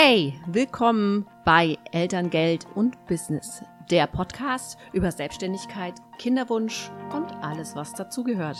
Hey, 0.00 0.32
willkommen 0.46 1.26
bei 1.44 1.76
Elterngeld 1.90 2.68
und 2.76 3.04
Business, 3.08 3.64
der 3.90 4.06
Podcast 4.06 4.78
über 4.92 5.10
Selbstständigkeit, 5.10 5.94
Kinderwunsch 6.18 6.88
und 7.12 7.32
alles, 7.42 7.74
was 7.74 7.94
dazugehört. 7.94 8.58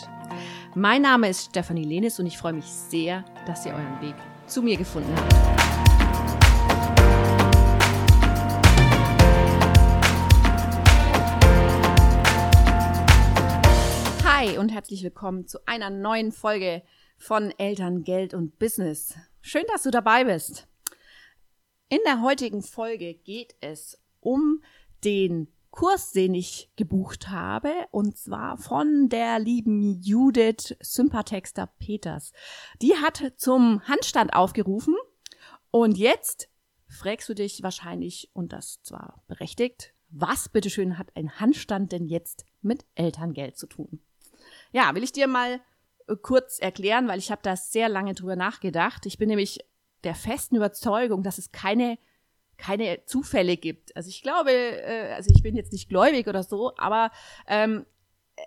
Mein 0.74 1.02
Name 1.02 1.28
ist 1.28 1.50
Stefanie 1.50 1.84
Lenis 1.84 2.18
und 2.18 2.26
ich 2.26 2.36
freue 2.36 2.54
mich 2.54 2.64
sehr, 2.64 3.24
dass 3.46 3.64
ihr 3.64 3.72
euren 3.72 4.00
Weg 4.02 4.16
zu 4.48 4.62
mir 4.62 4.76
gefunden 4.76 5.14
habt. 5.14 5.32
Hi 14.24 14.58
und 14.58 14.70
herzlich 14.70 15.04
willkommen 15.04 15.46
zu 15.46 15.60
einer 15.66 15.90
neuen 15.90 16.32
Folge 16.32 16.82
von 17.16 17.52
Eltern, 17.58 18.02
Geld 18.02 18.34
und 18.34 18.58
Business. 18.58 19.14
Schön, 19.40 19.62
dass 19.72 19.84
du 19.84 19.92
dabei 19.92 20.24
bist. 20.24 20.66
In 21.90 22.00
der 22.04 22.20
heutigen 22.20 22.62
Folge 22.62 23.14
geht 23.14 23.54
es 23.62 23.98
um 24.20 24.62
den 25.04 25.48
Kurs, 25.70 26.12
den 26.12 26.34
ich 26.34 26.70
gebucht 26.76 27.30
habe, 27.30 27.72
und 27.92 28.18
zwar 28.18 28.58
von 28.58 29.08
der 29.08 29.38
lieben 29.38 30.02
Judith 30.02 30.76
Sympathexter 30.80 31.66
Peters. 31.78 32.32
Die 32.82 32.94
hat 32.96 33.32
zum 33.38 33.80
Handstand 33.88 34.34
aufgerufen 34.34 34.96
und 35.70 35.96
jetzt 35.96 36.50
fragst 36.88 37.26
du 37.30 37.34
dich 37.34 37.62
wahrscheinlich, 37.62 38.30
und 38.34 38.52
das 38.52 38.82
zwar 38.82 39.22
berechtigt, 39.26 39.94
was 40.10 40.50
bitteschön 40.50 40.98
hat 40.98 41.16
ein 41.16 41.40
Handstand 41.40 41.92
denn 41.92 42.04
jetzt 42.04 42.44
mit 42.60 42.84
Elterngeld 42.96 43.56
zu 43.56 43.66
tun? 43.66 44.02
Ja, 44.72 44.94
will 44.94 45.04
ich 45.04 45.12
dir 45.12 45.26
mal 45.26 45.60
äh, 46.06 46.16
kurz 46.16 46.58
erklären, 46.58 47.08
weil 47.08 47.18
ich 47.18 47.30
habe 47.30 47.40
da 47.42 47.56
sehr 47.56 47.88
lange 47.88 48.12
drüber 48.12 48.36
nachgedacht. 48.36 49.06
Ich 49.06 49.16
bin 49.16 49.28
nämlich 49.28 49.60
der 50.04 50.14
festen 50.14 50.56
Überzeugung, 50.56 51.22
dass 51.22 51.38
es 51.38 51.52
keine 51.52 51.98
keine 52.58 53.04
Zufälle 53.06 53.56
gibt. 53.56 53.96
Also 53.96 54.08
ich 54.08 54.22
glaube, 54.22 54.50
äh, 54.50 55.12
also 55.14 55.30
ich 55.34 55.42
bin 55.42 55.56
jetzt 55.56 55.72
nicht 55.72 55.88
gläubig 55.88 56.26
oder 56.26 56.42
so, 56.42 56.72
aber 56.76 57.10
ähm, 57.46 57.86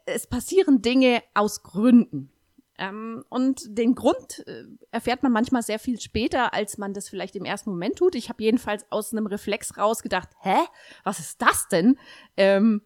es 0.05 0.27
passieren 0.27 0.81
Dinge 0.81 1.23
aus 1.33 1.63
Gründen. 1.63 2.29
Ähm, 2.77 3.23
und 3.29 3.77
den 3.77 3.95
Grund 3.95 4.45
äh, 4.47 4.63
erfährt 4.91 5.23
man 5.23 5.31
manchmal 5.31 5.61
sehr 5.63 5.79
viel 5.79 5.99
später, 5.99 6.53
als 6.53 6.77
man 6.77 6.93
das 6.93 7.09
vielleicht 7.09 7.35
im 7.35 7.45
ersten 7.45 7.69
Moment 7.69 7.97
tut. 7.97 8.15
Ich 8.15 8.29
habe 8.29 8.43
jedenfalls 8.43 8.85
aus 8.89 9.13
einem 9.13 9.27
Reflex 9.27 9.77
rausgedacht, 9.77 10.29
hä, 10.41 10.57
was 11.03 11.19
ist 11.19 11.41
das 11.41 11.67
denn? 11.69 11.97
Ähm, 12.37 12.81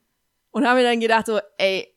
und 0.52 0.68
habe 0.68 0.80
mir 0.80 0.86
dann 0.86 1.00
gedacht 1.00 1.26
so, 1.26 1.40
ey, 1.58 1.95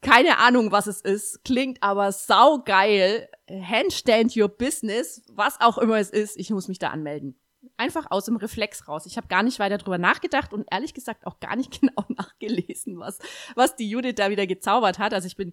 keine 0.00 0.38
Ahnung, 0.38 0.70
was 0.70 0.86
es 0.86 1.00
ist, 1.00 1.44
klingt 1.44 1.82
aber 1.82 2.12
saugeil. 2.12 3.28
Handstand 3.50 4.36
your 4.36 4.48
business, 4.48 5.22
was 5.28 5.60
auch 5.60 5.78
immer 5.78 5.98
es 5.98 6.10
ist, 6.10 6.36
ich 6.36 6.50
muss 6.50 6.68
mich 6.68 6.78
da 6.78 6.90
anmelden. 6.90 7.38
Einfach 7.76 8.10
aus 8.10 8.26
dem 8.26 8.36
Reflex 8.36 8.86
raus. 8.86 9.06
Ich 9.06 9.16
habe 9.16 9.28
gar 9.28 9.42
nicht 9.42 9.58
weiter 9.58 9.78
drüber 9.78 9.98
nachgedacht 9.98 10.52
und 10.52 10.66
ehrlich 10.70 10.94
gesagt 10.94 11.26
auch 11.26 11.40
gar 11.40 11.56
nicht 11.56 11.70
genau 11.80 12.04
nachgelesen, 12.08 12.98
was, 12.98 13.18
was 13.54 13.76
die 13.76 13.88
Judith 13.88 14.14
da 14.16 14.30
wieder 14.30 14.46
gezaubert 14.46 14.98
hat. 14.98 15.14
Also 15.14 15.26
ich 15.26 15.36
bin 15.36 15.52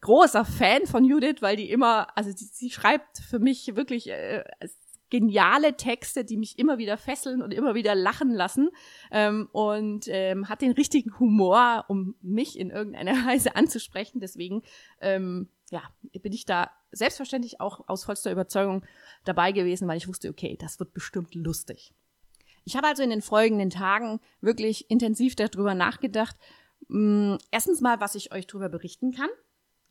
großer 0.00 0.44
Fan 0.44 0.86
von 0.86 1.04
Judith, 1.04 1.36
weil 1.40 1.56
die 1.56 1.70
immer, 1.70 2.16
also 2.16 2.30
sie, 2.30 2.44
sie 2.44 2.70
schreibt 2.70 3.18
für 3.18 3.38
mich 3.38 3.74
wirklich 3.74 4.08
äh, 4.10 4.44
geniale 5.14 5.76
Texte, 5.76 6.24
die 6.24 6.36
mich 6.36 6.58
immer 6.58 6.76
wieder 6.76 6.96
fesseln 6.96 7.40
und 7.40 7.54
immer 7.54 7.76
wieder 7.76 7.94
lachen 7.94 8.32
lassen 8.32 8.70
ähm, 9.12 9.48
und 9.52 10.06
ähm, 10.08 10.48
hat 10.48 10.60
den 10.60 10.72
richtigen 10.72 11.16
Humor, 11.20 11.84
um 11.86 12.16
mich 12.20 12.58
in 12.58 12.70
irgendeiner 12.70 13.12
Weise 13.24 13.54
anzusprechen. 13.54 14.18
Deswegen 14.18 14.64
ähm, 15.00 15.48
ja, 15.70 15.82
bin 16.20 16.32
ich 16.32 16.46
da 16.46 16.72
selbstverständlich 16.90 17.60
auch 17.60 17.86
aus 17.86 18.02
vollster 18.02 18.32
Überzeugung 18.32 18.84
dabei 19.24 19.52
gewesen, 19.52 19.86
weil 19.86 19.98
ich 19.98 20.08
wusste, 20.08 20.30
okay, 20.30 20.56
das 20.58 20.80
wird 20.80 20.92
bestimmt 20.94 21.32
lustig. 21.36 21.94
Ich 22.64 22.76
habe 22.76 22.88
also 22.88 23.04
in 23.04 23.10
den 23.10 23.22
folgenden 23.22 23.70
Tagen 23.70 24.18
wirklich 24.40 24.90
intensiv 24.90 25.36
darüber 25.36 25.76
nachgedacht. 25.76 26.34
Mm, 26.88 27.36
erstens 27.52 27.80
mal, 27.80 28.00
was 28.00 28.16
ich 28.16 28.32
euch 28.32 28.48
darüber 28.48 28.68
berichten 28.68 29.12
kann. 29.12 29.30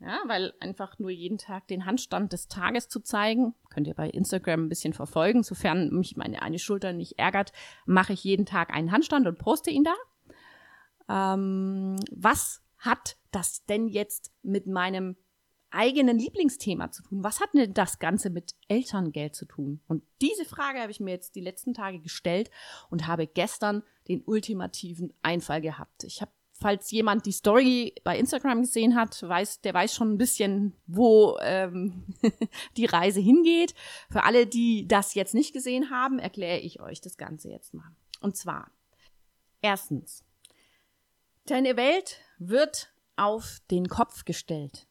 Ja, 0.05 0.19
weil 0.25 0.53
einfach 0.59 0.99
nur 0.99 1.11
jeden 1.11 1.37
Tag 1.37 1.67
den 1.67 1.85
Handstand 1.85 2.33
des 2.33 2.49
Tages 2.49 2.89
zu 2.89 2.99
zeigen, 2.99 3.55
könnt 3.69 3.87
ihr 3.87 3.93
bei 3.93 4.09
Instagram 4.09 4.65
ein 4.65 4.69
bisschen 4.69 4.93
verfolgen. 4.93 5.43
Sofern 5.43 5.91
mich 5.91 6.17
meine 6.17 6.41
eine 6.41 6.59
Schulter 6.59 6.91
nicht 6.91 7.17
ärgert, 7.17 7.53
mache 7.85 8.11
ich 8.11 8.23
jeden 8.23 8.45
Tag 8.45 8.73
einen 8.73 8.91
Handstand 8.91 9.27
und 9.27 9.37
poste 9.37 9.71
ihn 9.71 9.85
da. 9.85 9.95
Ähm, 11.35 11.95
was 12.11 12.61
hat 12.79 13.15
das 13.31 13.65
denn 13.65 13.87
jetzt 13.87 14.33
mit 14.41 14.67
meinem 14.67 15.15
eigenen 15.71 16.19
Lieblingsthema 16.19 16.91
zu 16.91 17.01
tun? 17.03 17.23
Was 17.23 17.39
hat 17.39 17.53
denn 17.53 17.73
das 17.73 17.99
Ganze 17.99 18.29
mit 18.29 18.55
Elterngeld 18.67 19.35
zu 19.35 19.45
tun? 19.45 19.79
Und 19.87 20.03
diese 20.21 20.43
Frage 20.43 20.79
habe 20.79 20.91
ich 20.91 20.99
mir 20.99 21.11
jetzt 21.11 21.35
die 21.35 21.41
letzten 21.41 21.73
Tage 21.73 21.99
gestellt 21.99 22.51
und 22.89 23.07
habe 23.07 23.25
gestern 23.25 23.83
den 24.09 24.21
ultimativen 24.25 25.13
Einfall 25.21 25.61
gehabt. 25.61 26.03
Ich 26.03 26.21
habe 26.21 26.31
falls 26.63 26.91
jemand 26.91 27.25
die 27.25 27.33
Story 27.33 27.93
bei 28.05 28.17
Instagram 28.17 28.61
gesehen 28.61 28.95
hat, 28.95 29.21
weiß, 29.21 29.59
der 29.61 29.73
weiß 29.73 29.93
schon 29.93 30.13
ein 30.13 30.17
bisschen, 30.17 30.73
wo 30.87 31.37
ähm, 31.41 32.05
die 32.77 32.85
Reise 32.85 33.19
hingeht. 33.19 33.75
Für 34.09 34.23
alle, 34.23 34.47
die 34.47 34.87
das 34.87 35.13
jetzt 35.13 35.33
nicht 35.33 35.51
gesehen 35.51 35.89
haben, 35.89 36.19
erkläre 36.19 36.59
ich 36.59 36.79
euch 36.79 37.01
das 37.01 37.17
Ganze 37.17 37.49
jetzt 37.49 37.73
mal. 37.73 37.91
Und 38.21 38.37
zwar, 38.37 38.71
erstens, 39.61 40.23
deine 41.47 41.75
Welt 41.75 42.21
wird 42.37 42.93
auf 43.17 43.59
den 43.69 43.89
Kopf 43.89 44.23
gestellt. 44.23 44.87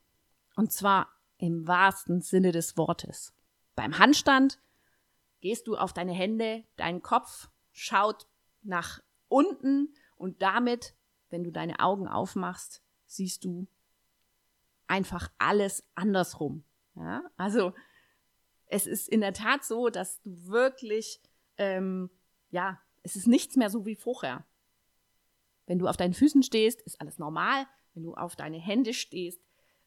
Und 0.57 0.73
zwar 0.73 1.09
im 1.39 1.67
wahrsten 1.67 2.21
Sinne 2.21 2.53
des 2.53 2.77
Wortes. 2.77 3.33
Beim 3.75 3.99
Handstand 3.99 4.61
gehst 5.41 5.67
du 5.67 5.77
auf 5.77 5.95
deine 5.95 6.13
Hände, 6.13 6.65
dein 6.77 7.01
Kopf 7.01 7.49
schaut 7.71 8.27
nach 8.63 9.01
unten 9.29 9.95
und 10.19 10.43
damit 10.43 10.95
wenn 11.33 11.43
du 11.43 11.51
deine 11.51 11.81
Augen 11.81 12.07
aufmachst, 12.07 12.83
siehst 13.07 13.45
du 13.45 13.67
einfach 14.87 15.33
alles 15.39 15.83
andersrum. 15.95 16.65
Ja? 16.95 17.25
Also 17.37 17.73
es 18.67 18.87
ist 18.87 19.09
in 19.09 19.21
der 19.21 19.33
Tat 19.33 19.65
so, 19.65 19.89
dass 19.89 20.21
du 20.21 20.47
wirklich, 20.47 21.21
ähm, 21.57 22.11
ja, 22.51 22.81
es 23.03 23.17
ist 23.17 23.27
nichts 23.27 23.57
mehr 23.57 23.71
so 23.71 23.85
wie 23.87 23.97
vorher. 23.97 24.47
Wenn 25.67 25.79
du 25.79 25.89
auf 25.89 25.97
deinen 25.97 26.15
Füßen 26.15 26.43
stehst, 26.43 26.83
ist 26.83 27.01
alles 27.01 27.19
normal. 27.19 27.67
Wenn 27.95 28.03
du 28.03 28.15
auf 28.15 28.37
deine 28.37 28.59
Hände 28.59 28.95
stehst, 28.95 29.41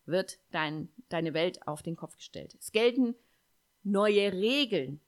wird 0.06 0.40
dein, 0.52 0.90
deine 1.10 1.34
Welt 1.34 1.68
auf 1.68 1.84
den 1.84 1.96
Kopf 1.96 2.18
gestellt. 2.18 2.56
Es 2.60 2.72
gelten 2.72 3.16
neue 3.84 4.34
Regeln. 4.34 5.00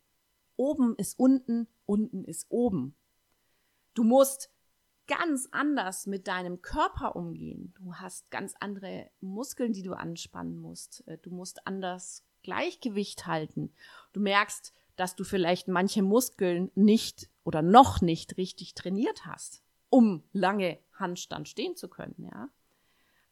Oben 0.55 0.95
ist 0.95 1.19
unten, 1.19 1.67
unten 1.85 2.23
ist 2.23 2.45
oben. 2.49 2.95
Du 3.93 4.03
musst 4.03 4.51
ganz 5.07 5.47
anders 5.51 6.05
mit 6.05 6.27
deinem 6.27 6.61
Körper 6.61 7.15
umgehen. 7.15 7.73
Du 7.77 7.95
hast 7.95 8.29
ganz 8.29 8.53
andere 8.59 9.09
Muskeln, 9.21 9.73
die 9.73 9.83
du 9.83 9.93
anspannen 9.93 10.57
musst. 10.57 11.07
Äh, 11.07 11.17
du 11.17 11.31
musst 11.31 11.65
anders 11.65 12.23
Gleichgewicht 12.43 13.25
halten. 13.25 13.73
Du 14.13 14.19
merkst, 14.19 14.73
dass 14.95 15.15
du 15.15 15.23
vielleicht 15.23 15.67
manche 15.67 16.01
Muskeln 16.01 16.71
nicht 16.75 17.29
oder 17.43 17.61
noch 17.61 18.01
nicht 18.01 18.37
richtig 18.37 18.73
trainiert 18.73 19.25
hast, 19.25 19.63
um 19.89 20.23
lange 20.33 20.79
Handstand 20.93 21.47
stehen 21.47 21.75
zu 21.75 21.87
können. 21.87 22.29
Ja? 22.31 22.49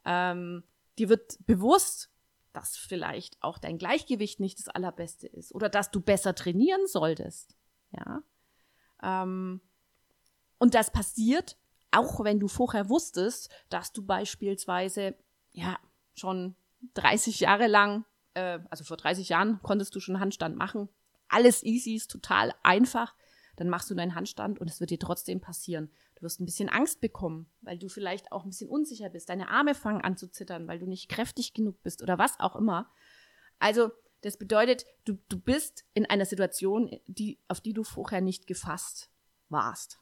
Ähm, 0.05 0.63
dir 0.97 1.09
wird 1.09 1.37
bewusst, 1.45 2.11
dass 2.53 2.77
vielleicht 2.77 3.41
auch 3.41 3.57
dein 3.57 3.77
Gleichgewicht 3.77 4.39
nicht 4.39 4.59
das 4.59 4.69
allerbeste 4.69 5.27
ist 5.27 5.53
oder 5.53 5.69
dass 5.69 5.91
du 5.91 5.99
besser 5.99 6.35
trainieren 6.35 6.87
solltest. 6.87 7.55
Ja. 7.91 8.23
Ähm, 9.03 9.61
und 10.57 10.73
das 10.73 10.91
passiert, 10.91 11.57
auch 11.95 12.23
wenn 12.23 12.39
du 12.39 12.47
vorher 12.47 12.89
wusstest, 12.89 13.49
dass 13.69 13.93
du 13.93 14.05
beispielsweise, 14.05 15.15
ja, 15.51 15.79
schon 16.13 16.55
30 16.93 17.39
Jahre 17.39 17.67
lang, 17.67 18.05
äh, 18.33 18.59
also 18.69 18.83
vor 18.83 18.97
30 18.97 19.29
Jahren 19.29 19.59
konntest 19.63 19.95
du 19.95 19.99
schon 19.99 20.19
Handstand 20.19 20.57
machen. 20.57 20.89
Alles 21.27 21.63
easy, 21.63 21.95
ist 21.95 22.11
total 22.11 22.53
einfach. 22.63 23.15
Dann 23.55 23.69
machst 23.69 23.89
du 23.89 23.95
deinen 23.95 24.15
Handstand 24.15 24.59
und 24.59 24.69
es 24.69 24.79
wird 24.79 24.91
dir 24.91 24.99
trotzdem 24.99 25.39
passieren. 25.39 25.89
Du 26.15 26.23
wirst 26.23 26.39
ein 26.39 26.45
bisschen 26.45 26.69
Angst 26.69 26.99
bekommen, 26.99 27.49
weil 27.61 27.77
du 27.77 27.87
vielleicht 27.87 28.31
auch 28.31 28.43
ein 28.43 28.49
bisschen 28.49 28.69
unsicher 28.69 29.09
bist. 29.09 29.29
Deine 29.29 29.49
Arme 29.49 29.75
fangen 29.75 30.01
an 30.01 30.17
zu 30.17 30.29
zittern, 30.29 30.67
weil 30.67 30.79
du 30.79 30.85
nicht 30.85 31.09
kräftig 31.09 31.53
genug 31.53 31.81
bist 31.81 32.01
oder 32.01 32.17
was 32.17 32.39
auch 32.39 32.55
immer. 32.55 32.91
Also, 33.59 33.91
das 34.21 34.37
bedeutet, 34.37 34.85
du, 35.05 35.17
du 35.29 35.39
bist 35.39 35.85
in 35.93 36.05
einer 36.05 36.25
Situation, 36.25 36.91
die, 37.05 37.39
auf 37.47 37.61
die 37.61 37.73
du 37.73 37.83
vorher 37.83 38.21
nicht 38.21 38.47
gefasst 38.47 39.09
warst. 39.49 39.99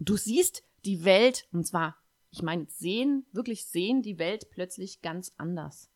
Du 0.00 0.16
siehst 0.16 0.64
die 0.86 1.04
Welt, 1.04 1.46
und 1.52 1.66
zwar, 1.66 1.96
ich 2.30 2.40
meine, 2.42 2.66
sehen, 2.70 3.26
wirklich 3.32 3.66
sehen 3.66 4.00
die 4.00 4.18
Welt 4.18 4.48
plötzlich 4.50 5.02
ganz 5.02 5.32
anders. 5.36 5.90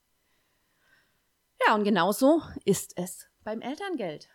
Ja, 1.67 1.75
und 1.75 1.85
genauso 1.85 2.43
ist 2.67 2.99
es 2.99 3.27
beim 3.45 3.63
Elterngeld. 3.63 4.29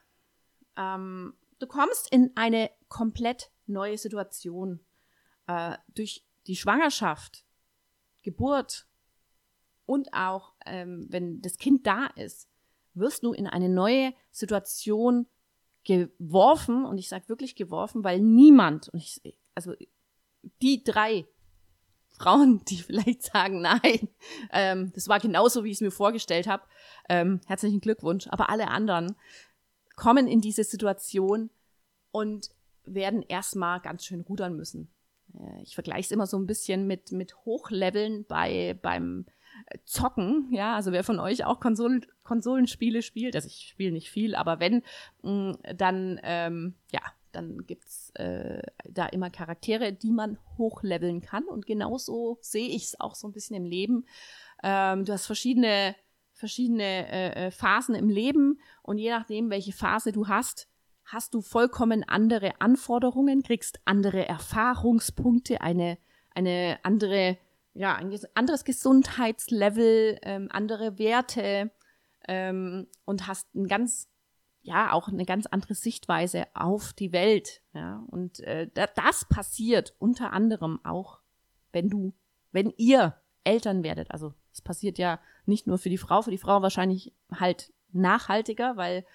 Ähm, 0.76 1.36
du 1.60 1.68
kommst 1.68 2.12
in 2.12 2.32
eine 2.36 2.72
komplett 2.88 3.52
neue 3.68 4.00
Situation. 4.00 4.80
Äh, 5.46 5.78
durch 5.90 6.26
die 6.48 6.56
Schwangerschaft, 6.56 7.46
Geburt 8.24 8.88
und 9.86 10.14
auch, 10.16 10.54
ähm, 10.66 11.06
wenn 11.10 11.42
das 11.42 11.58
Kind 11.58 11.86
da 11.86 12.08
ist, 12.08 12.50
wirst 12.96 13.24
du 13.24 13.34
in 13.34 13.46
eine 13.46 13.70
neue 13.70 14.14
Situation 14.32 15.28
geworfen 15.84 16.86
und 16.86 16.98
ich 16.98 17.08
sage 17.08 17.30
wirklich 17.30 17.56
geworfen, 17.56 18.04
weil 18.04 18.20
niemand, 18.20 18.90
und 18.90 19.00
ich, 19.00 19.22
also 19.56 19.74
die 20.62 20.84
drei 20.84 21.26
Frauen, 22.18 22.64
die 22.70 22.78
vielleicht 22.78 23.24
sagen, 23.24 23.62
nein, 23.62 24.10
ähm, 24.52 24.92
das 24.94 25.08
war 25.08 25.20
genauso, 25.20 25.64
wie 25.64 25.70
ich 25.70 25.78
es 25.78 25.82
mir 25.82 25.92
vorgestellt 25.92 26.48
habe, 26.48 26.64
ähm, 27.08 27.42
herzlichen 27.48 27.82
Glückwunsch, 27.82 28.28
aber 28.28 28.50
alle 28.50 28.70
anderen 28.70 29.16
kommen 29.96 30.28
in 30.28 30.42
diese 30.42 30.64
Situation 30.64 31.50
und 32.12 32.50
werden 32.86 33.22
erstmal 33.22 33.82
ganz 33.82 34.06
schön 34.06 34.22
rudern 34.22 34.56
müssen. 34.56 34.92
Äh, 35.38 35.62
ich 35.64 35.76
vergleiche 35.76 36.02
es 36.02 36.12
immer 36.12 36.28
so 36.28 36.38
ein 36.38 36.48
bisschen 36.48 36.88
mit, 36.88 37.12
mit 37.12 37.36
Hochleveln 37.46 38.26
bei, 38.26 38.78
beim 38.82 39.26
Zocken, 39.86 40.48
ja, 40.52 40.76
also 40.76 40.92
wer 40.92 41.04
von 41.04 41.20
euch 41.20 41.44
auch 41.44 41.60
Konsol 41.60 42.02
Konsolenspiele 42.24 43.02
spielt, 43.02 43.36
also 43.36 43.48
ich 43.48 43.70
spiele 43.70 43.92
nicht 43.92 44.10
viel, 44.10 44.36
aber 44.36 44.60
wenn, 44.60 44.84
mh, 45.24 45.32
mm, 45.32 45.58
dann, 45.76 46.20
ähm, 46.24 46.76
ja, 46.92 47.02
dann 47.32 47.66
gibt's 47.66 48.12
äh, 48.16 48.62
da 48.90 49.06
immer 49.08 49.30
Charaktere, 49.30 49.94
die 49.94 50.12
man 50.12 50.38
hochleveln 50.58 51.22
kann. 51.22 51.46
Und 51.46 51.66
genauso 51.66 52.38
sehe 52.42 52.68
ich 52.68 52.86
es 52.86 53.00
auch 53.00 53.16
so 53.16 53.28
ein 53.28 53.34
bisschen 53.34 53.56
im 53.56 53.66
Leben. 53.66 54.06
Ähm, 54.64 55.06
du 55.06 55.14
hast 55.14 55.26
verschiedene, 55.26 55.96
verschiedene 56.34 56.84
äh, 57.12 57.48
äh, 57.48 57.52
Phasen 57.52 57.96
im 57.96 58.10
Leben 58.10 58.60
und 58.84 58.98
je 58.98 59.10
nachdem, 59.10 59.50
welche 59.50 59.74
Phase 59.74 60.12
du 60.12 60.28
hast, 60.28 60.68
hast 61.06 61.34
du 61.34 61.42
vollkommen 61.42 62.04
andere 62.08 62.60
Anforderungen, 62.60 63.42
kriegst 63.44 63.80
andere 63.86 64.28
Erfahrungspunkte, 64.28 65.62
eine, 65.62 65.98
eine 66.34 66.80
andere 66.84 67.38
ja, 67.74 67.96
ein 67.96 68.14
anderes 68.34 68.66
Gesundheitslevel, 68.66 70.20
ähm, 70.24 70.50
andere 70.52 70.98
Werte 70.98 71.72
ähm, 72.28 72.88
und 73.06 73.28
hast 73.28 73.54
ein 73.56 73.68
ganz, 73.68 74.09
ja, 74.70 74.92
auch 74.94 75.08
eine 75.08 75.26
ganz 75.26 75.48
andere 75.48 75.74
Sichtweise 75.74 76.46
auf 76.54 76.94
die 76.94 77.12
Welt. 77.12 77.62
Ja, 77.74 78.04
und 78.08 78.40
äh, 78.42 78.70
das 78.96 79.26
passiert 79.26 79.96
unter 79.98 80.32
anderem 80.32 80.80
auch, 80.86 81.22
wenn 81.72 81.90
du, 81.90 82.14
wenn 82.52 82.72
ihr 82.78 83.16
Eltern 83.44 83.82
werdet. 83.84 84.12
Also 84.12 84.36
es 84.54 84.62
passiert 84.62 85.00
ja 85.00 85.20
nicht 85.48 85.66
nur 85.66 85.80
für 85.80 85.90
die 85.90 85.98
Frau, 85.98 86.22
für 86.22 86.30
die 86.30 86.38
Frau 86.38 86.62
wahrscheinlich 86.62 87.16
halt 87.32 87.74
nachhaltiger, 87.92 88.78
weil 88.78 89.06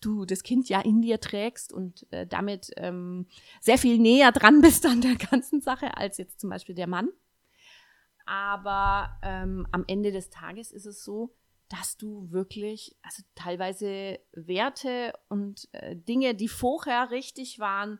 du 0.00 0.24
das 0.24 0.42
Kind 0.42 0.70
ja 0.70 0.80
in 0.80 1.02
dir 1.02 1.20
trägst 1.20 1.70
und 1.70 2.10
äh, 2.10 2.26
damit 2.26 2.70
ähm, 2.78 3.26
sehr 3.60 3.76
viel 3.76 3.98
näher 3.98 4.32
dran 4.32 4.60
bist 4.62 4.86
an 4.86 5.02
der 5.02 5.16
ganzen 5.16 5.60
Sache 5.60 5.98
als 5.98 6.16
jetzt 6.16 6.40
zum 6.40 6.48
Beispiel 6.48 6.74
der 6.74 6.86
Mann. 6.86 7.10
Aber 8.24 9.18
ähm, 9.22 9.66
am 9.70 9.84
Ende 9.86 10.12
des 10.12 10.30
Tages 10.30 10.72
ist 10.72 10.86
es 10.86 11.04
so, 11.04 11.34
dass 11.68 11.96
du 11.96 12.30
wirklich, 12.30 12.96
also 13.02 13.22
teilweise 13.34 14.18
Werte 14.32 15.12
und 15.28 15.68
äh, 15.72 15.96
Dinge, 15.96 16.34
die 16.34 16.48
vorher 16.48 17.10
richtig 17.10 17.58
waren, 17.58 17.98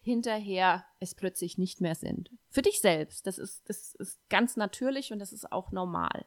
hinterher 0.00 0.84
es 1.00 1.14
plötzlich 1.14 1.58
nicht 1.58 1.80
mehr 1.80 1.94
sind. 1.94 2.30
Für 2.50 2.62
dich 2.62 2.80
selbst. 2.80 3.26
Das 3.26 3.38
ist, 3.38 3.68
das 3.68 3.94
ist 3.94 4.18
ganz 4.28 4.56
natürlich 4.56 5.12
und 5.12 5.18
das 5.18 5.32
ist 5.32 5.50
auch 5.50 5.72
normal. 5.72 6.26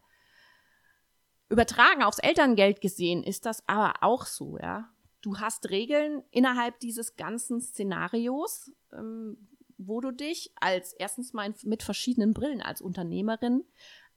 Übertragen 1.50 2.04
aufs 2.04 2.20
Elterngeld 2.20 2.82
gesehen 2.82 3.24
ist 3.24 3.46
das 3.46 3.68
aber 3.68 3.94
auch 4.02 4.26
so, 4.26 4.58
ja. 4.58 4.90
Du 5.22 5.38
hast 5.38 5.70
Regeln 5.70 6.24
innerhalb 6.32 6.80
dieses 6.80 7.16
ganzen 7.16 7.62
Szenarios, 7.62 8.72
ähm, 8.92 9.50
wo 9.78 10.02
du 10.02 10.12
dich 10.12 10.52
als 10.60 10.94
erstens 10.94 11.34
mal 11.34 11.54
mit 11.64 11.84
verschiedenen 11.84 12.34
Brillen 12.34 12.62
als 12.62 12.82
Unternehmerin, 12.82 13.64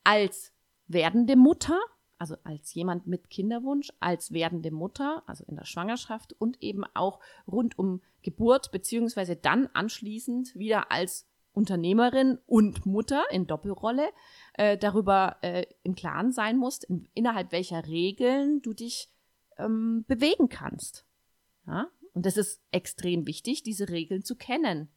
als 0.03 0.53
werdende 0.87 1.37
Mutter, 1.37 1.79
also 2.19 2.37
als 2.45 2.73
jemand 2.75 3.07
mit 3.07 3.31
Kinderwunsch, 3.31 3.91
als 4.01 4.33
werdende 4.33 4.71
Mutter, 4.71 5.23
also 5.27 5.45
in 5.45 5.57
der 5.57 5.65
Schwangerschaft 5.65 6.35
und 6.39 6.63
eben 6.63 6.85
auch 6.95 7.21
rund 7.47 7.79
um 7.79 8.01
Geburt, 8.23 8.73
beziehungsweise 8.73 9.37
dann 9.37 9.69
anschließend 9.73 10.55
wieder 10.55 10.91
als 10.91 11.27
Unternehmerin 11.53 12.39
und 12.47 12.85
Mutter 12.85 13.25
in 13.31 13.47
Doppelrolle 13.47 14.09
äh, 14.55 14.77
darüber 14.77 15.37
äh, 15.43 15.67
im 15.83 15.95
Klaren 15.95 16.33
sein 16.33 16.57
musst, 16.57 16.85
in, 16.85 17.09
innerhalb 17.15 17.53
welcher 17.53 17.87
Regeln 17.87 18.61
du 18.61 18.73
dich 18.73 19.09
ähm, 19.59 20.05
bewegen 20.09 20.49
kannst. 20.49 21.07
Ja? 21.67 21.89
Und 22.13 22.27
das 22.27 22.37
ist 22.37 22.61
extrem 22.73 23.27
wichtig, 23.27 23.63
diese 23.63 23.89
Regeln 23.89 24.25
zu 24.25 24.37
kennen. 24.37 24.89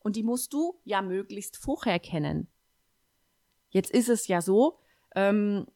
Und 0.00 0.16
die 0.16 0.22
musst 0.22 0.52
du 0.52 0.80
ja 0.84 1.00
möglichst 1.00 1.56
vorher 1.56 1.98
kennen. 1.98 2.48
Jetzt 3.70 3.90
ist 3.90 4.08
es 4.08 4.28
ja 4.28 4.40
so, 4.40 4.78
ähm, 5.14 5.66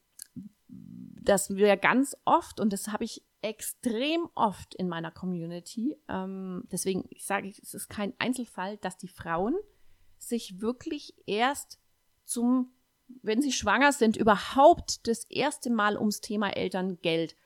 dass 1.29 1.55
wir 1.57 1.77
ganz 1.77 2.17
oft, 2.25 2.59
und 2.61 2.73
das 2.73 2.89
habe 2.89 3.05
ich 3.05 3.23
extrem 3.43 4.29
oft 4.35 4.75
in 4.75 4.89
meiner 4.89 5.11
Community, 5.11 5.97
ähm, 6.09 6.65
deswegen 6.73 7.05
ich 7.11 7.25
sage 7.25 7.49
ich, 7.49 7.59
es 7.61 7.75
ist 7.75 7.89
kein 7.89 8.15
Einzelfall, 8.19 8.79
dass 8.79 8.97
die 8.97 9.09
Frauen 9.09 9.55
sich 10.19 10.61
wirklich 10.61 11.15
erst 11.27 11.79
zum, 12.25 12.73
wenn 13.23 13.43
sie 13.43 13.53
schwanger 13.53 13.93
sind, 13.93 14.17
überhaupt 14.17 15.07
das 15.07 15.25
erste 15.25 15.71
Mal 15.71 15.97
ums 15.97 16.21
Thema 16.21 16.51
Elterngeld 16.57 17.37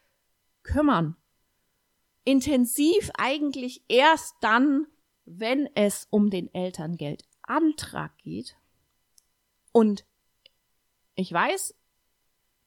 kümmern. 0.62 1.16
Intensiv 2.24 3.10
eigentlich 3.18 3.84
erst 3.88 4.36
dann, 4.40 4.86
wenn 5.24 5.68
es 5.74 6.06
um 6.10 6.30
den 6.30 6.52
Elterngeldantrag 6.54 8.16
geht, 8.18 8.56
und 9.72 10.04
ich 11.14 11.32
weiß, 11.32 11.74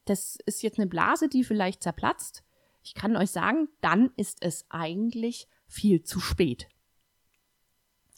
das 0.05 0.37
ist 0.45 0.63
jetzt 0.63 0.79
eine 0.79 0.87
Blase, 0.87 1.29
die 1.29 1.43
vielleicht 1.43 1.83
zerplatzt, 1.83 2.43
ich 2.85 2.93
kann 2.93 3.17
euch 3.17 3.31
sagen, 3.31 3.67
dann 3.81 4.11
ist 4.15 4.37
es 4.41 4.65
eigentlich 4.69 5.47
viel 5.67 6.03
zu 6.03 6.19
spät. 6.19 6.69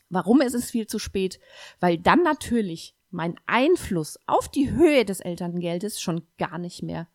Warum 0.09 0.41
ist 0.41 0.53
es 0.53 0.69
viel 0.69 0.87
zu 0.87 0.99
spät? 0.99 1.39
Weil 1.79 1.97
dann 1.97 2.21
natürlich 2.21 2.95
mein 3.09 3.39
Einfluss 3.45 4.19
auf 4.25 4.49
die 4.49 4.71
Höhe 4.71 5.05
des 5.05 5.21
Elterngeldes 5.21 6.01
schon 6.01 6.27
gar 6.37 6.57
nicht 6.57 6.83
mehr 6.83 7.07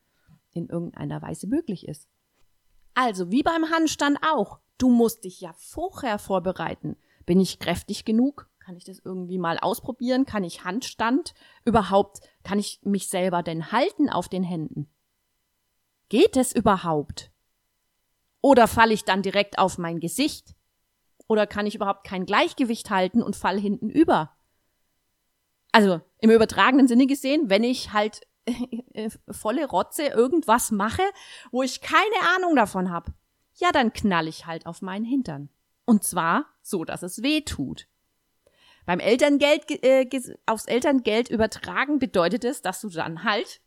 in 0.52 0.68
irgendeiner 0.68 1.20
Weise 1.20 1.46
möglich 1.46 1.86
ist. 1.86 2.08
Also 2.94 3.30
wie 3.30 3.42
beim 3.42 3.70
Handstand 3.70 4.18
auch. 4.22 4.58
Du 4.78 4.90
musst 4.90 5.24
dich 5.24 5.40
ja 5.40 5.52
vorher 5.52 6.18
vorbereiten. 6.18 6.96
Bin 7.26 7.38
ich 7.38 7.58
kräftig 7.58 8.04
genug? 8.04 8.48
Kann 8.64 8.76
ich 8.76 8.84
das 8.84 9.00
irgendwie 9.04 9.38
mal 9.38 9.58
ausprobieren? 9.58 10.24
Kann 10.24 10.44
ich 10.44 10.62
Handstand? 10.62 11.34
Überhaupt, 11.64 12.20
kann 12.44 12.60
ich 12.60 12.78
mich 12.84 13.08
selber 13.08 13.42
denn 13.42 13.72
halten 13.72 14.08
auf 14.08 14.28
den 14.28 14.44
Händen? 14.44 14.88
Geht 16.08 16.36
es 16.36 16.52
überhaupt? 16.54 17.32
Oder 18.40 18.68
falle 18.68 18.94
ich 18.94 19.04
dann 19.04 19.22
direkt 19.22 19.58
auf 19.58 19.78
mein 19.78 19.98
Gesicht? 19.98 20.54
Oder 21.26 21.48
kann 21.48 21.66
ich 21.66 21.74
überhaupt 21.74 22.06
kein 22.06 22.24
Gleichgewicht 22.24 22.90
halten 22.90 23.20
und 23.20 23.34
fall 23.34 23.58
hinten 23.58 23.90
über? 23.90 24.36
Also 25.72 26.00
im 26.18 26.30
übertragenen 26.30 26.86
Sinne 26.86 27.06
gesehen, 27.06 27.50
wenn 27.50 27.64
ich 27.64 27.92
halt 27.92 28.20
volle 29.30 29.66
Rotze 29.66 30.04
irgendwas 30.04 30.70
mache, 30.70 31.02
wo 31.50 31.64
ich 31.64 31.80
keine 31.80 32.36
Ahnung 32.36 32.54
davon 32.54 32.92
habe, 32.92 33.12
ja, 33.54 33.72
dann 33.72 33.92
knall 33.92 34.28
ich 34.28 34.46
halt 34.46 34.66
auf 34.66 34.82
meinen 34.82 35.04
Hintern. 35.04 35.48
Und 35.84 36.04
zwar 36.04 36.46
so, 36.62 36.84
dass 36.84 37.02
es 37.02 37.22
weh 37.22 37.40
tut. 37.40 37.88
Beim 38.86 39.00
Elterngeld, 39.00 39.70
äh, 39.84 40.08
aufs 40.46 40.66
Elterngeld 40.66 41.30
übertragen 41.30 41.98
bedeutet 41.98 42.44
es, 42.44 42.62
dass 42.62 42.80
du 42.80 42.88
dann 42.88 43.24
halt 43.24 43.60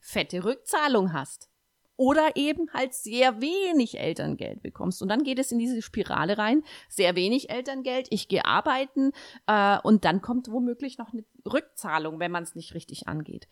fette 0.00 0.44
Rückzahlung 0.44 1.12
hast. 1.12 1.48
Oder 1.96 2.36
eben 2.36 2.72
halt 2.72 2.94
sehr 2.94 3.40
wenig 3.40 3.98
Elterngeld 3.98 4.62
bekommst. 4.62 5.02
Und 5.02 5.08
dann 5.08 5.24
geht 5.24 5.40
es 5.40 5.50
in 5.50 5.58
diese 5.58 5.82
Spirale 5.82 6.38
rein. 6.38 6.62
Sehr 6.88 7.16
wenig 7.16 7.50
Elterngeld, 7.50 8.06
ich 8.10 8.28
gehe 8.28 8.44
arbeiten 8.44 9.10
äh, 9.48 9.78
und 9.82 10.04
dann 10.04 10.22
kommt 10.22 10.48
womöglich 10.48 10.98
noch 10.98 11.12
eine 11.12 11.24
Rückzahlung, 11.44 12.20
wenn 12.20 12.30
man 12.30 12.44
es 12.44 12.54
nicht 12.54 12.74
richtig 12.74 13.08
angeht. 13.08 13.48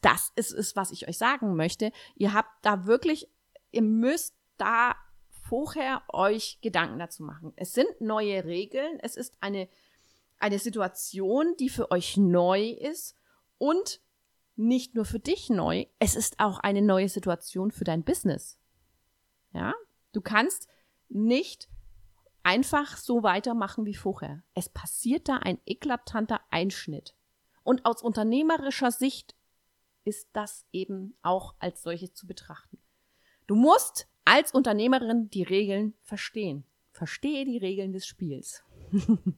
Das 0.00 0.32
ist 0.36 0.52
es, 0.52 0.74
was 0.74 0.90
ich 0.90 1.06
euch 1.06 1.18
sagen 1.18 1.54
möchte. 1.54 1.92
Ihr 2.16 2.32
habt 2.32 2.50
da 2.62 2.86
wirklich, 2.86 3.28
ihr 3.72 3.82
müsst 3.82 4.34
da 4.56 4.94
vorher 5.28 6.02
euch 6.08 6.60
Gedanken 6.62 6.98
dazu 6.98 7.24
machen. 7.24 7.52
Es 7.56 7.74
sind 7.74 8.00
neue 8.00 8.44
Regeln, 8.44 8.98
es 9.00 9.16
ist 9.16 9.36
eine, 9.40 9.68
eine 10.40 10.58
Situation, 10.58 11.54
die 11.58 11.68
für 11.68 11.90
euch 11.90 12.16
neu 12.16 12.70
ist 12.70 13.14
und 13.58 14.00
nicht 14.56 14.94
nur 14.94 15.04
für 15.04 15.20
dich 15.20 15.48
neu, 15.50 15.86
es 15.98 16.16
ist 16.16 16.38
auch 16.38 16.58
eine 16.58 16.82
neue 16.82 17.08
Situation 17.08 17.70
für 17.70 17.84
dein 17.84 18.04
Business. 18.04 18.58
Ja, 19.52 19.74
du 20.12 20.20
kannst 20.20 20.68
nicht 21.08 21.68
einfach 22.42 22.96
so 22.96 23.22
weitermachen 23.22 23.86
wie 23.86 23.94
vorher. 23.94 24.42
Es 24.54 24.68
passiert 24.68 25.28
da 25.28 25.36
ein 25.36 25.58
eklatanter 25.66 26.40
Einschnitt. 26.50 27.14
Und 27.62 27.84
aus 27.84 28.02
unternehmerischer 28.02 28.90
Sicht 28.90 29.34
ist 30.04 30.28
das 30.32 30.66
eben 30.72 31.16
auch 31.22 31.54
als 31.58 31.82
solches 31.82 32.14
zu 32.14 32.26
betrachten. 32.26 32.78
Du 33.46 33.54
musst 33.54 34.08
als 34.24 34.52
Unternehmerin 34.52 35.28
die 35.30 35.42
Regeln 35.42 35.94
verstehen. 36.02 36.64
Verstehe 36.92 37.44
die 37.44 37.58
Regeln 37.58 37.92
des 37.92 38.06
Spiels. 38.06 38.62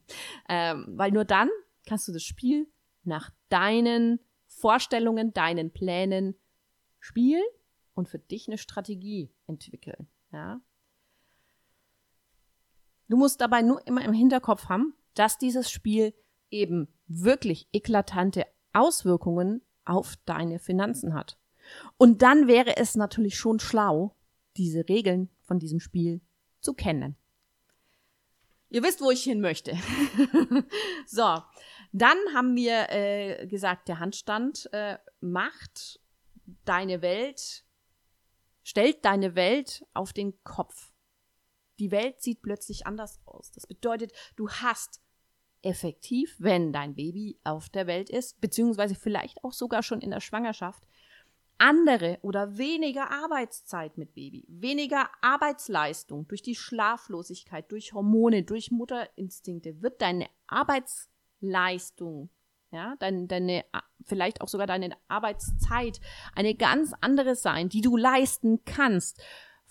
ähm, 0.48 0.86
weil 0.88 1.10
nur 1.10 1.24
dann 1.24 1.48
kannst 1.86 2.08
du 2.08 2.12
das 2.12 2.22
Spiel 2.22 2.68
nach 3.04 3.30
deinen 3.48 4.20
Vorstellungen, 4.46 5.32
deinen 5.32 5.72
Plänen 5.72 6.36
spielen 7.00 7.44
und 7.94 8.08
für 8.08 8.18
dich 8.18 8.48
eine 8.48 8.58
Strategie 8.58 9.30
entwickeln. 9.46 10.08
Ja? 10.32 10.60
Du 13.08 13.16
musst 13.16 13.40
dabei 13.40 13.62
nur 13.62 13.86
immer 13.86 14.04
im 14.04 14.12
Hinterkopf 14.12 14.68
haben, 14.68 14.94
dass 15.14 15.38
dieses 15.38 15.70
Spiel 15.70 16.14
eben 16.50 16.88
wirklich 17.06 17.68
eklatante 17.72 18.46
Auswirkungen 18.72 19.62
auf 19.84 20.16
deine 20.24 20.58
Finanzen 20.58 21.14
hat. 21.14 21.38
Und 21.96 22.22
dann 22.22 22.46
wäre 22.46 22.76
es 22.76 22.94
natürlich 22.96 23.36
schon 23.36 23.60
schlau, 23.60 24.16
diese 24.56 24.88
Regeln 24.88 25.30
von 25.40 25.58
diesem 25.58 25.80
Spiel 25.80 26.20
zu 26.60 26.74
kennen. 26.74 27.16
Ihr 28.72 28.82
wisst, 28.82 29.02
wo 29.02 29.10
ich 29.10 29.22
hin 29.22 29.42
möchte. 29.42 29.76
so, 31.06 31.42
dann 31.92 32.16
haben 32.34 32.56
wir 32.56 32.88
äh, 32.88 33.46
gesagt, 33.46 33.86
der 33.86 33.98
Handstand 33.98 34.66
äh, 34.72 34.96
macht 35.20 36.00
deine 36.64 37.02
Welt, 37.02 37.66
stellt 38.62 39.04
deine 39.04 39.34
Welt 39.34 39.84
auf 39.92 40.14
den 40.14 40.42
Kopf. 40.42 40.94
Die 41.80 41.90
Welt 41.90 42.22
sieht 42.22 42.40
plötzlich 42.40 42.86
anders 42.86 43.20
aus. 43.26 43.52
Das 43.52 43.66
bedeutet, 43.66 44.12
du 44.36 44.48
hast 44.48 45.02
effektiv, 45.60 46.34
wenn 46.38 46.72
dein 46.72 46.94
Baby 46.94 47.38
auf 47.44 47.68
der 47.68 47.86
Welt 47.86 48.08
ist, 48.08 48.40
beziehungsweise 48.40 48.94
vielleicht 48.94 49.44
auch 49.44 49.52
sogar 49.52 49.82
schon 49.82 50.00
in 50.00 50.12
der 50.12 50.20
Schwangerschaft, 50.20 50.82
andere 51.62 52.18
oder 52.22 52.58
weniger 52.58 53.12
Arbeitszeit 53.12 53.96
mit 53.96 54.14
Baby, 54.14 54.44
weniger 54.48 55.08
Arbeitsleistung 55.20 56.26
durch 56.26 56.42
die 56.42 56.56
Schlaflosigkeit, 56.56 57.70
durch 57.70 57.92
Hormone, 57.92 58.42
durch 58.42 58.72
Mutterinstinkte, 58.72 59.80
wird 59.80 60.02
deine 60.02 60.26
Arbeitsleistung, 60.48 62.30
ja, 62.72 62.96
deine, 62.98 63.28
deine, 63.28 63.64
vielleicht 64.04 64.40
auch 64.40 64.48
sogar 64.48 64.66
deine 64.66 64.96
Arbeitszeit 65.06 66.00
eine 66.34 66.56
ganz 66.56 66.94
andere 67.00 67.36
sein, 67.36 67.68
die 67.68 67.80
du 67.80 67.96
leisten 67.96 68.64
kannst 68.64 69.22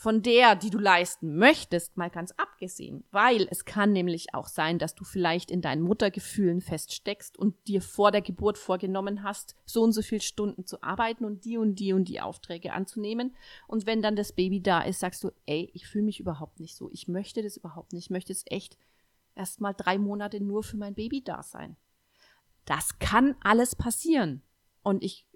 von 0.01 0.24
der, 0.24 0.55
die 0.55 0.72
du 0.72 0.79
leisten 0.79 1.36
möchtest, 1.36 1.96
mal 1.96 2.10
ganz 2.10 2.31
abgesehen. 2.31 3.03
Weil 3.12 3.48
es 3.51 3.65
kann 3.65 3.93
nämlich 3.93 4.34
auch 4.34 4.48
sein, 4.48 4.79
dass 4.79 4.96
du 4.96 5.03
vielleicht 5.03 5.51
in 5.51 5.62
deinen 5.62 5.84
Muttergefühlen 5.84 6.62
feststeckst 6.62 7.38
und 7.38 7.67
dir 7.67 7.84
vor 7.84 8.10
der 8.10 8.24
Geburt 8.24 8.58
vorgenommen 8.58 9.22
hast, 9.22 9.55
so 9.63 9.84
und 9.84 9.91
so 9.91 10.01
viele 10.01 10.22
Stunden 10.22 10.65
zu 10.65 10.81
arbeiten 10.81 11.24
und 11.24 11.46
die 11.46 11.60
und 11.60 11.75
die 11.75 11.93
und 11.93 12.05
die 12.05 12.20
Aufträge 12.20 12.74
anzunehmen. 12.74 13.36
Und 13.67 13.86
wenn 13.86 14.01
dann 14.01 14.15
das 14.15 14.34
Baby 14.34 14.60
da 14.60 14.81
ist, 14.81 15.01
sagst 15.01 15.24
du, 15.24 15.29
ey, 15.46 15.70
ich 15.75 15.86
fühle 15.86 16.05
mich 16.05 16.20
überhaupt 16.20 16.60
nicht 16.60 16.75
so. 16.75 16.89
Ich 16.91 17.08
möchte 17.08 17.43
das 17.43 17.58
überhaupt 17.58 17.93
nicht. 17.93 18.05
Ich 18.05 18.10
möchte 18.10 18.34
jetzt 18.34 18.51
echt 18.51 18.79
erst 19.36 19.62
mal 19.62 19.74
drei 19.74 20.00
Monate 20.00 20.41
nur 20.41 20.63
für 20.63 20.77
mein 20.77 20.96
Baby 20.96 21.24
da 21.24 21.43
sein. 21.43 21.77
Das 22.65 22.98
kann 22.98 23.36
alles 23.43 23.75
passieren. 23.75 24.41
Und 24.81 25.03
ich 25.03 25.27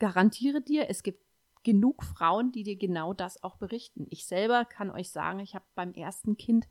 garantiere 0.00 0.60
dir, 0.60 0.90
es 0.90 1.04
gibt 1.04 1.22
genug 1.64 2.02
Frauen, 2.02 2.52
die 2.52 2.62
dir 2.62 2.76
genau 2.76 3.12
das 3.12 3.42
auch 3.42 3.56
berichten. 3.56 4.06
Ich 4.10 4.26
selber 4.26 4.64
kann 4.64 4.90
euch 4.90 5.10
sagen, 5.10 5.40
ich 5.40 5.54
habe 5.54 5.64
beim 5.74 5.92
ersten 5.94 6.36
Kind 6.36 6.66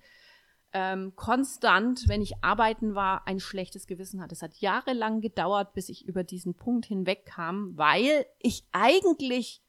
ähm, 0.74 1.16
konstant, 1.16 2.08
wenn 2.08 2.22
ich 2.22 2.44
arbeiten 2.44 2.96
war, 2.96 3.28
ein 3.28 3.40
schlechtes 3.40 3.88
Gewissen 3.88 4.22
hatte. 4.22 4.34
Es 4.34 4.42
hat 4.42 4.58
jahrelang 4.58 5.22
gedauert, 5.22 5.74
bis 5.74 5.90
ich 5.90 6.08
über 6.08 6.24
diesen 6.24 6.56
Punkt 6.56 6.86
hinwegkam, 6.86 7.78
weil 7.78 8.26
ich 8.40 8.66
eigentlich 8.72 9.62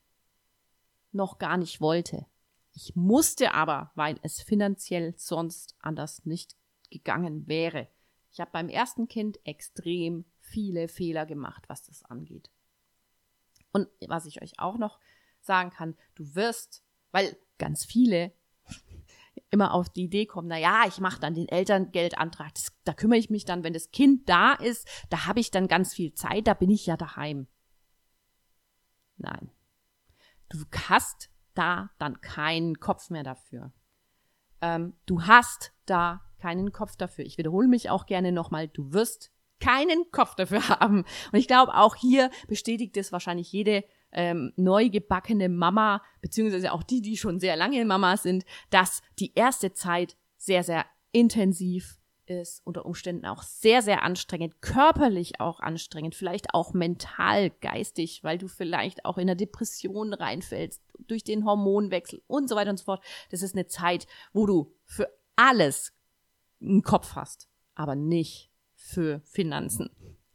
noch 1.10 1.38
gar 1.38 1.56
nicht 1.56 1.80
wollte. 1.80 2.26
Ich 2.72 2.96
musste 2.96 3.52
aber, 3.52 3.90
weil 3.94 4.18
es 4.22 4.40
finanziell 4.40 5.14
sonst 5.16 5.76
anders 5.80 6.24
nicht 6.24 6.56
gegangen 6.90 7.46
wäre. 7.46 7.88
Ich 8.30 8.40
habe 8.40 8.50
beim 8.52 8.68
ersten 8.68 9.08
Kind 9.08 9.38
extrem 9.44 10.24
viele 10.40 10.88
Fehler 10.88 11.26
gemacht, 11.26 11.64
was 11.68 11.82
das 11.82 12.04
angeht. 12.04 12.50
Und 13.72 13.88
was 14.06 14.26
ich 14.26 14.42
euch 14.42 14.58
auch 14.58 14.78
noch 14.78 14.98
sagen 15.44 15.70
kann, 15.70 15.96
du 16.14 16.34
wirst, 16.34 16.82
weil 17.10 17.36
ganz 17.58 17.84
viele 17.84 18.32
immer 19.50 19.74
auf 19.74 19.90
die 19.90 20.04
Idee 20.04 20.26
kommen, 20.26 20.48
na 20.48 20.58
ja, 20.58 20.84
ich 20.86 20.98
mache 20.98 21.20
dann 21.20 21.34
den 21.34 21.48
Elterngeldantrag, 21.48 22.54
das, 22.54 22.72
da 22.84 22.94
kümmere 22.94 23.18
ich 23.18 23.30
mich 23.30 23.44
dann, 23.44 23.64
wenn 23.64 23.74
das 23.74 23.90
Kind 23.90 24.28
da 24.28 24.54
ist, 24.54 24.88
da 25.10 25.26
habe 25.26 25.40
ich 25.40 25.50
dann 25.50 25.68
ganz 25.68 25.94
viel 25.94 26.14
Zeit, 26.14 26.46
da 26.46 26.54
bin 26.54 26.70
ich 26.70 26.86
ja 26.86 26.96
daheim. 26.96 27.46
Nein. 29.16 29.50
Du 30.48 30.58
hast 30.88 31.30
da 31.54 31.90
dann 31.98 32.20
keinen 32.20 32.80
Kopf 32.80 33.10
mehr 33.10 33.22
dafür. 33.22 33.72
Ähm, 34.60 34.94
du 35.06 35.22
hast 35.22 35.72
da 35.86 36.22
keinen 36.38 36.72
Kopf 36.72 36.96
dafür. 36.96 37.24
Ich 37.24 37.38
wiederhole 37.38 37.68
mich 37.68 37.90
auch 37.90 38.06
gerne 38.06 38.32
nochmal, 38.32 38.68
du 38.68 38.92
wirst 38.92 39.30
keinen 39.60 40.10
Kopf 40.10 40.34
dafür 40.34 40.68
haben. 40.80 41.04
Und 41.32 41.38
ich 41.38 41.46
glaube, 41.46 41.74
auch 41.74 41.94
hier 41.94 42.30
bestätigt 42.48 42.96
es 42.96 43.12
wahrscheinlich 43.12 43.52
jede 43.52 43.84
ähm, 44.12 44.52
neu 44.56 44.88
gebackene 44.88 45.48
Mama, 45.48 46.02
beziehungsweise 46.20 46.72
auch 46.72 46.82
die, 46.82 47.02
die 47.02 47.16
schon 47.16 47.40
sehr 47.40 47.56
lange 47.56 47.84
Mama 47.84 48.16
sind, 48.16 48.44
dass 48.70 49.02
die 49.18 49.32
erste 49.34 49.72
Zeit 49.72 50.16
sehr, 50.36 50.62
sehr 50.62 50.84
intensiv 51.12 51.98
ist, 52.26 52.62
unter 52.64 52.86
Umständen 52.86 53.26
auch 53.26 53.42
sehr, 53.42 53.82
sehr 53.82 54.02
anstrengend, 54.02 54.60
körperlich 54.60 55.40
auch 55.40 55.60
anstrengend, 55.60 56.14
vielleicht 56.14 56.54
auch 56.54 56.72
mental, 56.72 57.50
geistig, 57.60 58.22
weil 58.22 58.38
du 58.38 58.48
vielleicht 58.48 59.04
auch 59.04 59.18
in 59.18 59.22
eine 59.22 59.36
Depression 59.36 60.14
reinfällst, 60.14 60.82
durch 60.98 61.24
den 61.24 61.44
Hormonwechsel 61.44 62.22
und 62.26 62.48
so 62.48 62.56
weiter 62.56 62.70
und 62.70 62.78
so 62.78 62.84
fort. 62.84 63.04
Das 63.30 63.42
ist 63.42 63.54
eine 63.54 63.66
Zeit, 63.66 64.06
wo 64.32 64.46
du 64.46 64.72
für 64.84 65.08
alles 65.36 65.92
einen 66.60 66.82
Kopf 66.82 67.16
hast, 67.16 67.48
aber 67.74 67.96
nicht 67.96 68.50
für 68.74 69.20
Finanzen 69.24 69.90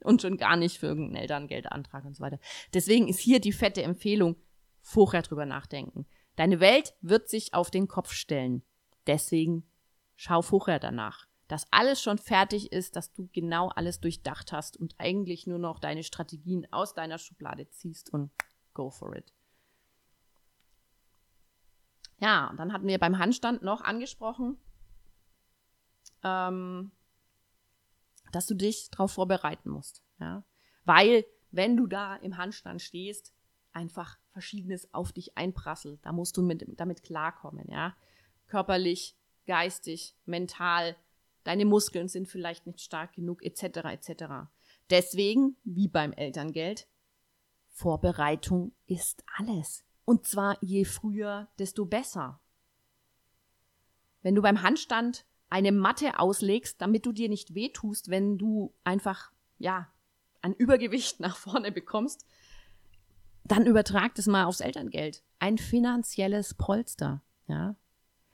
und 0.07 0.21
schon 0.21 0.37
gar 0.37 0.55
nicht 0.55 0.79
für 0.79 0.87
irgendeinen 0.87 1.21
Elterngeldantrag 1.21 2.05
und 2.05 2.15
so 2.15 2.23
weiter. 2.23 2.39
Deswegen 2.73 3.07
ist 3.07 3.19
hier 3.19 3.39
die 3.39 3.51
fette 3.51 3.83
Empfehlung, 3.83 4.37
vorher 4.81 5.21
drüber 5.21 5.45
nachdenken. 5.45 6.07
Deine 6.37 6.59
Welt 6.59 6.95
wird 7.01 7.29
sich 7.29 7.53
auf 7.53 7.69
den 7.69 7.87
Kopf 7.87 8.13
stellen. 8.13 8.63
Deswegen 9.05 9.69
schau 10.15 10.41
vorher 10.41 10.79
danach, 10.79 11.27
dass 11.47 11.67
alles 11.71 12.01
schon 12.01 12.17
fertig 12.17 12.71
ist, 12.71 12.95
dass 12.95 13.13
du 13.13 13.29
genau 13.33 13.69
alles 13.69 13.99
durchdacht 13.99 14.51
hast 14.51 14.77
und 14.77 14.95
eigentlich 14.97 15.45
nur 15.45 15.59
noch 15.59 15.79
deine 15.79 16.03
Strategien 16.03 16.65
aus 16.71 16.93
deiner 16.93 17.17
Schublade 17.17 17.69
ziehst 17.69 18.13
und 18.13 18.31
go 18.73 18.89
for 18.89 19.15
it. 19.15 19.33
Ja, 22.19 22.53
dann 22.57 22.73
hatten 22.73 22.87
wir 22.87 22.97
beim 22.97 23.19
Handstand 23.19 23.61
noch 23.61 23.81
angesprochen, 23.81 24.57
ähm, 26.23 26.91
dass 28.31 28.45
du 28.45 28.55
dich 28.55 28.89
darauf 28.91 29.11
vorbereiten 29.11 29.69
musst. 29.69 30.03
Ja? 30.19 30.43
Weil, 30.85 31.25
wenn 31.51 31.77
du 31.77 31.87
da 31.87 32.15
im 32.17 32.37
Handstand 32.37 32.81
stehst, 32.81 33.33
einfach 33.71 34.17
Verschiedenes 34.31 34.93
auf 34.93 35.11
dich 35.11 35.37
einprasselt. 35.37 35.99
Da 36.03 36.11
musst 36.11 36.37
du 36.37 36.41
mit, 36.41 36.65
damit 36.79 37.03
klarkommen. 37.03 37.67
Ja? 37.69 37.95
Körperlich, 38.47 39.15
geistig, 39.45 40.15
mental. 40.25 40.95
Deine 41.43 41.65
Muskeln 41.65 42.07
sind 42.07 42.27
vielleicht 42.27 42.65
nicht 42.65 42.81
stark 42.81 43.13
genug, 43.13 43.43
etc. 43.43 43.63
etc. 43.85 44.23
Deswegen, 44.89 45.57
wie 45.63 45.87
beim 45.87 46.13
Elterngeld, 46.13 46.87
Vorbereitung 47.69 48.73
ist 48.87 49.23
alles. 49.37 49.85
Und 50.03 50.25
zwar 50.25 50.57
je 50.61 50.85
früher, 50.85 51.47
desto 51.59 51.85
besser. 51.85 52.39
Wenn 54.21 54.35
du 54.35 54.41
beim 54.41 54.61
Handstand 54.61 55.25
eine 55.49 55.71
Matte 55.71 56.19
auslegst, 56.19 56.81
damit 56.81 57.05
du 57.05 57.11
dir 57.11 57.29
nicht 57.29 57.55
wehtust, 57.55 58.09
wenn 58.09 58.37
du 58.37 58.73
einfach, 58.83 59.31
ja, 59.57 59.87
ein 60.41 60.53
Übergewicht 60.53 61.19
nach 61.21 61.35
vorne 61.35 61.71
bekommst, 61.71 62.25
dann 63.43 63.65
übertrag 63.65 64.15
das 64.15 64.27
mal 64.27 64.45
aufs 64.45 64.59
Elterngeld. 64.59 65.23
Ein 65.39 65.57
finanzielles 65.57 66.53
Polster, 66.53 67.21
ja. 67.47 67.75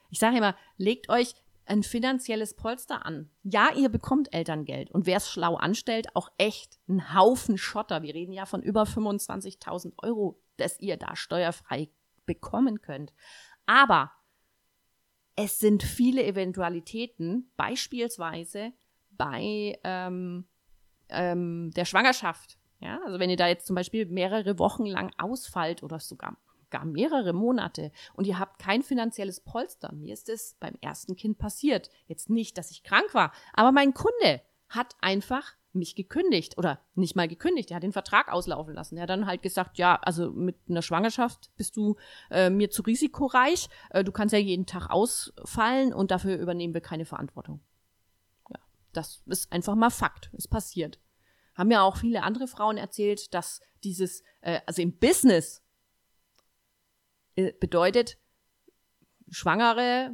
Ich 0.10 0.20
sage 0.20 0.38
immer, 0.38 0.56
legt 0.78 1.10
euch 1.10 1.36
ein 1.66 1.84
finanzielles 1.84 2.56
Polster 2.56 3.06
an. 3.06 3.30
Ja, 3.44 3.70
ihr 3.76 3.90
bekommt 3.90 4.34
Elterngeld. 4.34 4.92
Und 4.92 5.06
wer 5.06 5.18
es 5.18 5.30
schlau 5.30 5.56
anstellt, 5.56 6.16
auch 6.16 6.30
echt 6.38 6.78
einen 6.88 7.14
Haufen 7.14 7.58
Schotter. 7.58 8.02
Wir 8.02 8.14
reden 8.14 8.34
ja 8.34 8.46
von 8.46 8.62
über 8.62 8.84
25.000 8.84 9.94
Euro, 10.04 10.40
dass 10.58 10.80
ihr 10.80 10.98
da 10.98 11.16
steuerfrei 11.16 11.90
bekommen 12.26 12.82
könnt. 12.82 13.14
Aber 13.66 14.12
es 15.36 15.60
sind 15.60 15.84
viele 15.84 16.24
Eventualitäten, 16.26 17.52
beispielsweise 17.58 18.74
bei 19.12 19.80
ähm, 19.84 20.46
ähm, 21.10 21.72
der 21.72 21.86
Schwangerschaft. 21.86 22.58
Ja, 22.80 23.00
also 23.06 23.20
wenn 23.20 23.30
ihr 23.30 23.38
da 23.38 23.48
jetzt 23.48 23.66
zum 23.66 23.76
Beispiel 23.76 24.06
mehrere 24.06 24.60
Wochen 24.60 24.86
lang 24.86 25.12
ausfallt 25.18 25.84
oder 25.84 26.00
sogar 26.00 26.38
gar 26.70 26.86
mehrere 26.86 27.34
Monate 27.34 27.92
und 28.14 28.26
ihr 28.26 28.40
habt 28.40 28.60
kein 28.60 28.82
finanzielles 28.82 29.40
Polster. 29.40 29.94
Mir 29.94 30.12
ist 30.12 30.28
es 30.28 30.58
beim 30.60 30.74
ersten 30.82 31.16
Kind 31.16 31.38
passiert. 31.38 31.90
Jetzt 32.08 32.30
nicht, 32.30 32.58
dass 32.58 32.72
ich 32.72 32.84
krank 32.84 33.14
war, 33.14 33.32
aber 33.54 33.72
mein 33.72 33.94
Kunde 33.94 34.42
hat 34.70 34.96
einfach 35.00 35.54
mich 35.74 35.96
gekündigt 35.96 36.58
oder 36.58 36.80
nicht 36.96 37.16
mal 37.16 37.28
gekündigt, 37.28 37.72
er 37.72 37.76
hat 37.76 37.84
den 37.84 37.92
Vertrag 37.92 38.32
auslaufen 38.32 38.74
lassen. 38.74 38.98
Er 38.98 39.04
hat 39.04 39.10
dann 39.10 39.26
halt 39.26 39.42
gesagt, 39.42 39.78
ja, 39.78 39.96
also 39.96 40.32
mit 40.32 40.56
einer 40.70 40.82
Schwangerschaft 40.82 41.52
bist 41.58 41.76
du 41.76 41.96
äh, 42.30 42.50
mir 42.50 42.70
zu 42.70 42.84
risikoreich, 42.84 43.70
äh, 43.90 44.04
du 44.04 44.12
kannst 44.12 44.34
ja 44.34 44.40
jeden 44.40 44.66
Tag 44.66 44.90
ausfallen 44.90 45.94
und 45.94 46.12
dafür 46.12 46.38
übernehmen 46.38 46.74
wir 46.74 46.82
keine 46.82 47.06
Verantwortung. 47.06 47.62
Ja, 48.50 48.60
das 48.94 49.24
ist 49.26 49.52
einfach 49.52 49.76
mal 49.76 49.90
Fakt, 49.90 50.30
ist 50.34 50.50
passiert. 50.50 51.00
Haben 51.56 51.72
ja 51.72 51.82
auch 51.82 51.98
viele 51.98 52.24
andere 52.24 52.48
Frauen 52.48 52.78
erzählt, 52.78 53.34
dass 53.34 53.62
dieses, 53.84 54.24
äh, 54.42 54.62
also 54.66 54.82
im 54.82 54.98
Business 54.98 55.64
äh, 57.36 57.52
bedeutet, 57.54 58.18
Schwangere 59.30 60.12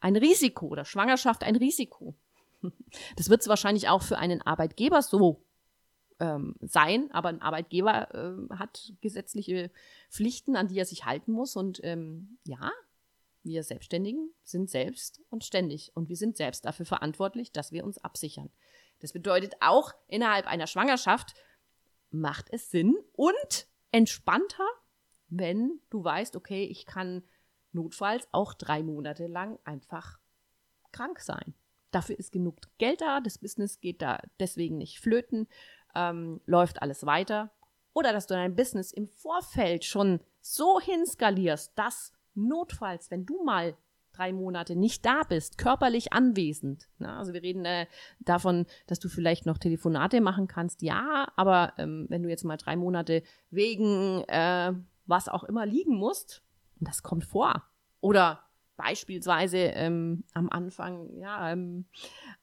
ein 0.00 0.16
Risiko 0.16 0.66
oder 0.66 0.84
Schwangerschaft 0.84 1.42
ein 1.42 1.56
Risiko. 1.56 2.14
Das 3.16 3.28
wird 3.28 3.40
es 3.42 3.48
wahrscheinlich 3.48 3.88
auch 3.88 4.02
für 4.02 4.18
einen 4.18 4.42
Arbeitgeber 4.42 5.02
so 5.02 5.44
ähm, 6.20 6.56
sein, 6.60 7.10
aber 7.12 7.28
ein 7.28 7.42
Arbeitgeber 7.42 8.14
äh, 8.14 8.54
hat 8.56 8.92
gesetzliche 9.00 9.70
Pflichten, 10.10 10.56
an 10.56 10.68
die 10.68 10.78
er 10.78 10.86
sich 10.86 11.04
halten 11.04 11.32
muss. 11.32 11.56
Und 11.56 11.80
ähm, 11.82 12.38
ja, 12.44 12.70
wir 13.42 13.62
Selbstständigen 13.62 14.30
sind 14.42 14.70
selbst 14.70 15.20
und 15.30 15.44
ständig 15.44 15.92
und 15.94 16.08
wir 16.08 16.16
sind 16.16 16.36
selbst 16.36 16.64
dafür 16.64 16.86
verantwortlich, 16.86 17.52
dass 17.52 17.72
wir 17.72 17.84
uns 17.84 17.98
absichern. 17.98 18.50
Das 19.00 19.12
bedeutet 19.12 19.54
auch 19.60 19.92
innerhalb 20.06 20.46
einer 20.46 20.66
Schwangerschaft 20.66 21.34
macht 22.10 22.46
es 22.50 22.70
Sinn 22.70 22.96
und 23.12 23.66
entspannter, 23.90 24.66
wenn 25.28 25.80
du 25.90 26.02
weißt, 26.02 26.36
okay, 26.36 26.64
ich 26.64 26.86
kann 26.86 27.24
notfalls 27.72 28.28
auch 28.32 28.54
drei 28.54 28.82
Monate 28.82 29.26
lang 29.26 29.58
einfach 29.64 30.18
krank 30.92 31.20
sein. 31.20 31.54
Dafür 31.94 32.18
ist 32.18 32.32
genug 32.32 32.56
Geld 32.78 33.00
da, 33.00 33.20
das 33.20 33.38
Business 33.38 33.80
geht 33.80 34.02
da 34.02 34.20
deswegen 34.40 34.78
nicht 34.78 34.98
flöten, 34.98 35.46
ähm, 35.94 36.40
läuft 36.46 36.82
alles 36.82 37.06
weiter. 37.06 37.52
Oder 37.92 38.12
dass 38.12 38.26
du 38.26 38.34
dein 38.34 38.56
Business 38.56 38.92
im 38.92 39.06
Vorfeld 39.06 39.84
schon 39.84 40.18
so 40.40 40.80
hinskalierst, 40.80 41.72
dass 41.76 42.12
notfalls, 42.34 43.12
wenn 43.12 43.24
du 43.24 43.44
mal 43.44 43.76
drei 44.10 44.32
Monate 44.32 44.76
nicht 44.76 45.04
da 45.06 45.22
bist, 45.22 45.58
körperlich 45.58 46.12
anwesend. 46.12 46.88
Na, 46.98 47.18
also 47.18 47.32
wir 47.32 47.42
reden 47.42 47.64
äh, 47.64 47.86
davon, 48.20 48.66
dass 48.86 48.98
du 48.98 49.08
vielleicht 49.08 49.46
noch 49.46 49.58
Telefonate 49.58 50.20
machen 50.20 50.48
kannst, 50.48 50.82
ja, 50.82 51.32
aber 51.36 51.74
ähm, 51.78 52.06
wenn 52.08 52.22
du 52.22 52.28
jetzt 52.28 52.44
mal 52.44 52.56
drei 52.56 52.76
Monate 52.76 53.22
wegen 53.50 54.24
äh, 54.28 54.72
was 55.06 55.28
auch 55.28 55.44
immer 55.44 55.66
liegen 55.66 55.96
musst, 55.96 56.42
das 56.80 57.02
kommt 57.02 57.24
vor. 57.24 57.64
Oder 58.00 58.44
beispielsweise 58.76 59.58
ähm, 59.58 60.24
am 60.32 60.48
Anfang 60.50 61.16
ja 61.18 61.52
ähm, 61.52 61.86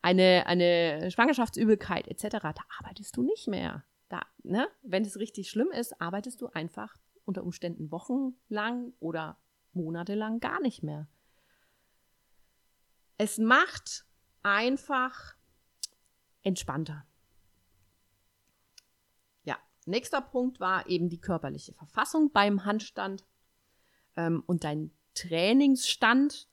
eine 0.02 0.46
eine 0.46 1.12
Schwangerschaftsübelkeit 1.12 2.08
etc. 2.08 2.38
Da 2.42 2.54
arbeitest 2.80 3.16
du 3.18 3.24
nicht 3.24 3.48
mehr. 3.48 3.84
Da, 4.10 4.22
ne? 4.44 4.68
Wenn 4.82 5.04
es 5.04 5.18
richtig 5.18 5.50
schlimm 5.50 5.72
ist, 5.72 6.00
arbeitest 6.02 6.42
du 6.42 6.48
einfach 6.48 6.96
unter 7.26 7.44
Umständen 7.44 7.92
wochenlang 7.92 8.94
oder 9.00 9.38
monatelang 9.74 10.40
gar 10.40 10.62
nicht 10.62 10.84
mehr. 10.84 11.08
Es 13.18 13.38
macht 13.38 14.06
einfach 14.44 15.36
entspannter. 16.42 17.06
Ja, 19.44 19.58
nächster 19.86 20.22
Punkt 20.22 20.60
war 20.60 20.88
eben 20.88 21.10
die 21.10 21.22
körperliche 21.22 21.74
Verfassung 21.74 22.32
beim 22.32 22.66
Handstand 22.66 23.26
ähm, 24.16 24.44
und 24.46 24.64
dein 24.64 24.92
Trainingsstand. 25.13 26.48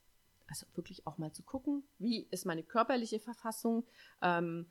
Also 0.46 0.66
wirklich 0.74 1.06
auch 1.06 1.18
mal 1.18 1.32
zu 1.32 1.42
gucken, 1.42 1.84
wie 1.98 2.26
ist 2.30 2.46
meine 2.46 2.62
körperliche 2.62 3.20
Verfassung, 3.20 3.84
ähm, 4.22 4.66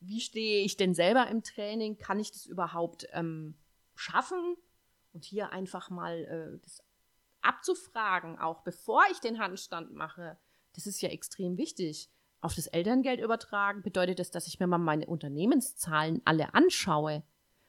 wie 0.00 0.20
stehe 0.20 0.62
ich 0.62 0.76
denn 0.76 0.94
selber 0.94 1.26
im 1.28 1.42
Training, 1.42 1.96
kann 1.96 2.20
ich 2.20 2.30
das 2.30 2.46
überhaupt 2.46 3.08
ähm, 3.12 3.56
schaffen? 3.94 4.56
Und 5.12 5.24
hier 5.24 5.50
einfach 5.50 5.88
mal 5.88 6.24
äh, 6.24 6.60
das 6.62 6.82
abzufragen, 7.40 8.38
auch 8.38 8.62
bevor 8.62 9.04
ich 9.10 9.20
den 9.20 9.38
Handstand 9.38 9.94
mache, 9.94 10.36
das 10.74 10.86
ist 10.86 11.00
ja 11.00 11.08
extrem 11.08 11.56
wichtig. 11.56 12.10
Auf 12.40 12.54
das 12.54 12.66
Elterngeld 12.66 13.20
übertragen 13.20 13.82
bedeutet 13.82 14.18
das, 14.18 14.30
dass 14.30 14.46
ich 14.46 14.60
mir 14.60 14.66
mal 14.66 14.78
meine 14.78 15.06
Unternehmenszahlen 15.06 16.20
alle 16.24 16.52
anschaue, 16.54 17.22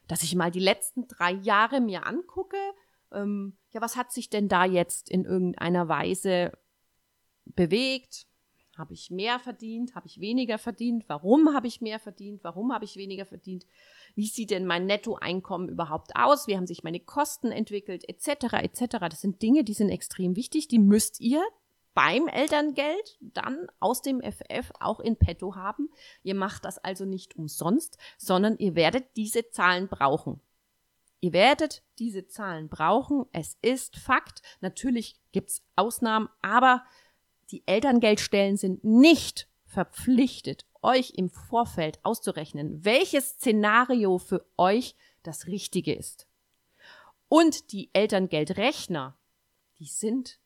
dass 0.06 0.22
ich 0.22 0.34
mal 0.34 0.50
die 0.50 0.60
letzten 0.60 1.08
drei 1.08 1.32
Jahre 1.32 1.80
mir 1.80 2.06
angucke, 2.06 2.58
ähm, 3.12 3.56
ja, 3.70 3.80
was 3.80 3.96
hat 3.96 4.12
sich 4.12 4.30
denn 4.30 4.48
da 4.48 4.64
jetzt 4.64 5.10
in 5.10 5.24
irgendeiner 5.24 5.88
Weise 5.88 6.52
bewegt? 7.44 8.26
Habe 8.76 8.94
ich 8.94 9.10
mehr 9.10 9.40
verdient? 9.40 9.96
Habe 9.96 10.06
ich 10.06 10.20
weniger 10.20 10.56
verdient? 10.56 11.04
Warum 11.08 11.52
habe 11.52 11.66
ich 11.66 11.80
mehr 11.80 11.98
verdient? 11.98 12.44
Warum 12.44 12.72
habe 12.72 12.84
ich 12.84 12.96
weniger 12.96 13.26
verdient? 13.26 13.66
Wie 14.14 14.26
sieht 14.26 14.50
denn 14.50 14.66
mein 14.66 14.86
Nettoeinkommen 14.86 15.68
überhaupt 15.68 16.14
aus? 16.14 16.46
Wie 16.46 16.56
haben 16.56 16.66
sich 16.66 16.84
meine 16.84 17.00
Kosten 17.00 17.50
entwickelt? 17.50 18.08
Etc. 18.08 18.28
etc. 18.52 18.98
Das 19.10 19.20
sind 19.20 19.42
Dinge, 19.42 19.64
die 19.64 19.74
sind 19.74 19.88
extrem 19.88 20.36
wichtig. 20.36 20.68
Die 20.68 20.78
müsst 20.78 21.20
ihr 21.20 21.42
beim 21.94 22.28
Elterngeld 22.28 23.18
dann 23.20 23.66
aus 23.80 24.02
dem 24.02 24.20
FF 24.20 24.70
auch 24.78 25.00
in 25.00 25.16
petto 25.16 25.56
haben. 25.56 25.90
Ihr 26.22 26.36
macht 26.36 26.64
das 26.64 26.78
also 26.78 27.04
nicht 27.04 27.34
umsonst, 27.34 27.98
sondern 28.16 28.56
ihr 28.58 28.76
werdet 28.76 29.16
diese 29.16 29.50
Zahlen 29.50 29.88
brauchen. 29.88 30.40
Ihr 31.20 31.32
werdet 31.32 31.82
diese 31.98 32.26
Zahlen 32.26 32.68
brauchen. 32.68 33.26
Es 33.32 33.56
ist 33.60 33.96
Fakt. 33.96 34.42
Natürlich 34.60 35.16
gibt's 35.32 35.62
Ausnahmen, 35.74 36.28
aber 36.42 36.84
die 37.50 37.66
Elterngeldstellen 37.66 38.56
sind 38.56 38.84
nicht 38.84 39.48
verpflichtet, 39.64 40.64
euch 40.82 41.14
im 41.16 41.28
Vorfeld 41.28 41.98
auszurechnen, 42.04 42.84
welches 42.84 43.30
Szenario 43.30 44.18
für 44.18 44.46
euch 44.56 44.94
das 45.22 45.46
Richtige 45.46 45.92
ist. 45.92 46.26
Und 47.28 47.72
die 47.72 47.90
Elterngeldrechner, 47.92 49.18
die 49.78 49.86
sind, 49.86 50.38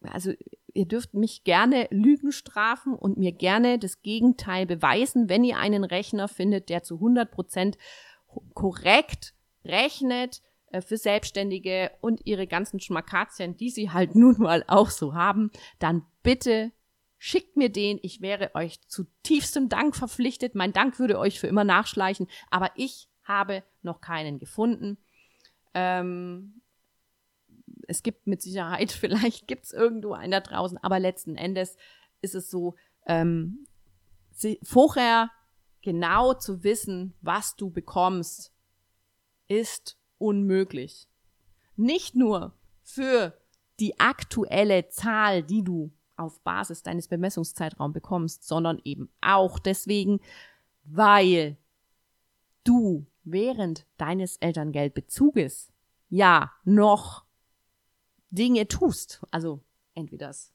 also 0.00 0.32
ihr 0.72 0.86
dürft 0.86 1.12
mich 1.14 1.44
gerne 1.44 1.88
Lügen 1.90 2.32
strafen 2.32 2.94
und 2.94 3.18
mir 3.18 3.32
gerne 3.32 3.78
das 3.78 4.02
Gegenteil 4.02 4.64
beweisen, 4.64 5.28
wenn 5.28 5.44
ihr 5.44 5.58
einen 5.58 5.84
Rechner 5.84 6.28
findet, 6.28 6.68
der 6.68 6.82
zu 6.82 6.96
100 6.96 7.30
Prozent 7.30 7.76
korrekt 8.54 9.34
rechnet 9.66 10.42
äh, 10.72 10.80
für 10.80 10.96
Selbstständige 10.96 11.90
und 12.00 12.24
ihre 12.24 12.46
ganzen 12.46 12.80
Schmakazien, 12.80 13.56
die 13.56 13.70
sie 13.70 13.90
halt 13.90 14.14
nun 14.14 14.36
mal 14.38 14.64
auch 14.66 14.90
so 14.90 15.14
haben, 15.14 15.50
dann 15.78 16.04
bitte 16.22 16.72
schickt 17.18 17.56
mir 17.56 17.70
den. 17.70 17.98
Ich 18.02 18.20
wäre 18.20 18.54
euch 18.54 18.80
zu 18.88 19.04
tiefstem 19.22 19.68
Dank 19.68 19.96
verpflichtet. 19.96 20.54
Mein 20.54 20.72
Dank 20.72 20.98
würde 20.98 21.18
euch 21.18 21.40
für 21.40 21.46
immer 21.46 21.64
nachschleichen, 21.64 22.28
aber 22.50 22.70
ich 22.76 23.08
habe 23.24 23.62
noch 23.82 24.00
keinen 24.00 24.38
gefunden. 24.38 24.98
Ähm, 25.74 26.60
es 27.88 28.02
gibt 28.02 28.26
mit 28.26 28.42
Sicherheit, 28.42 28.92
vielleicht 29.00 29.48
gibt 29.48 29.64
es 29.64 29.72
irgendwo 29.72 30.12
einen 30.12 30.32
da 30.32 30.40
draußen, 30.40 30.78
aber 30.78 30.98
letzten 30.98 31.36
Endes 31.36 31.76
ist 32.20 32.34
es 32.34 32.50
so, 32.50 32.74
ähm, 33.06 33.66
vorher 34.62 35.30
genau 35.82 36.34
zu 36.34 36.64
wissen, 36.64 37.14
was 37.22 37.56
du 37.56 37.70
bekommst, 37.70 38.52
ist 39.48 39.98
unmöglich. 40.18 41.08
Nicht 41.76 42.14
nur 42.14 42.54
für 42.82 43.38
die 43.80 43.98
aktuelle 43.98 44.88
Zahl, 44.88 45.42
die 45.42 45.62
du 45.62 45.92
auf 46.16 46.40
Basis 46.40 46.82
deines 46.82 47.08
Bemessungszeitraums 47.08 47.92
bekommst, 47.92 48.46
sondern 48.46 48.80
eben 48.84 49.10
auch 49.20 49.58
deswegen, 49.58 50.20
weil 50.84 51.58
du 52.64 53.06
während 53.24 53.86
deines 53.98 54.36
Elterngeldbezuges 54.38 55.72
ja 56.08 56.52
noch 56.64 57.24
Dinge 58.30 58.66
tust. 58.68 59.22
Also 59.30 59.62
entweder 59.94 60.28
das 60.28 60.52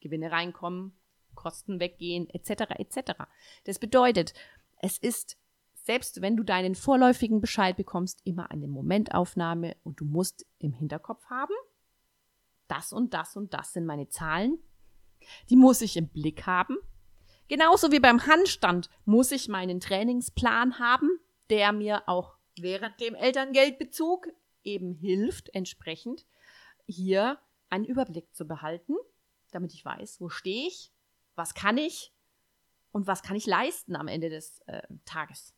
Gewinne 0.00 0.30
reinkommen, 0.30 0.96
Kosten 1.34 1.80
weggehen, 1.80 2.28
etc. 2.30 2.74
etc. 2.78 3.12
Das 3.64 3.78
bedeutet, 3.78 4.34
es 4.80 4.98
ist 4.98 5.36
selbst 5.84 6.22
wenn 6.22 6.36
du 6.36 6.42
deinen 6.42 6.74
vorläufigen 6.74 7.42
Bescheid 7.42 7.76
bekommst, 7.76 8.22
immer 8.24 8.50
eine 8.50 8.68
Momentaufnahme 8.68 9.76
und 9.84 10.00
du 10.00 10.06
musst 10.06 10.46
im 10.58 10.72
Hinterkopf 10.72 11.26
haben, 11.26 11.54
das 12.68 12.92
und 12.92 13.12
das 13.12 13.36
und 13.36 13.52
das 13.52 13.74
sind 13.74 13.84
meine 13.84 14.08
Zahlen. 14.08 14.58
Die 15.50 15.56
muss 15.56 15.82
ich 15.82 15.98
im 15.98 16.08
Blick 16.08 16.46
haben. 16.46 16.78
Genauso 17.48 17.92
wie 17.92 18.00
beim 18.00 18.26
Handstand 18.26 18.88
muss 19.04 19.30
ich 19.30 19.48
meinen 19.48 19.78
Trainingsplan 19.78 20.78
haben, 20.78 21.10
der 21.50 21.72
mir 21.72 22.02
auch 22.08 22.38
während 22.56 22.98
dem 23.00 23.14
Elterngeldbezug 23.14 24.28
eben 24.62 24.94
hilft, 24.94 25.54
entsprechend 25.54 26.24
hier 26.86 27.38
einen 27.68 27.84
Überblick 27.84 28.34
zu 28.34 28.46
behalten, 28.46 28.94
damit 29.50 29.74
ich 29.74 29.84
weiß, 29.84 30.18
wo 30.22 30.30
stehe 30.30 30.66
ich, 30.66 30.90
was 31.34 31.52
kann 31.52 31.76
ich 31.76 32.14
und 32.90 33.06
was 33.06 33.22
kann 33.22 33.36
ich 33.36 33.44
leisten 33.44 33.96
am 33.96 34.08
Ende 34.08 34.30
des 34.30 34.60
äh, 34.66 34.80
Tages. 35.04 35.54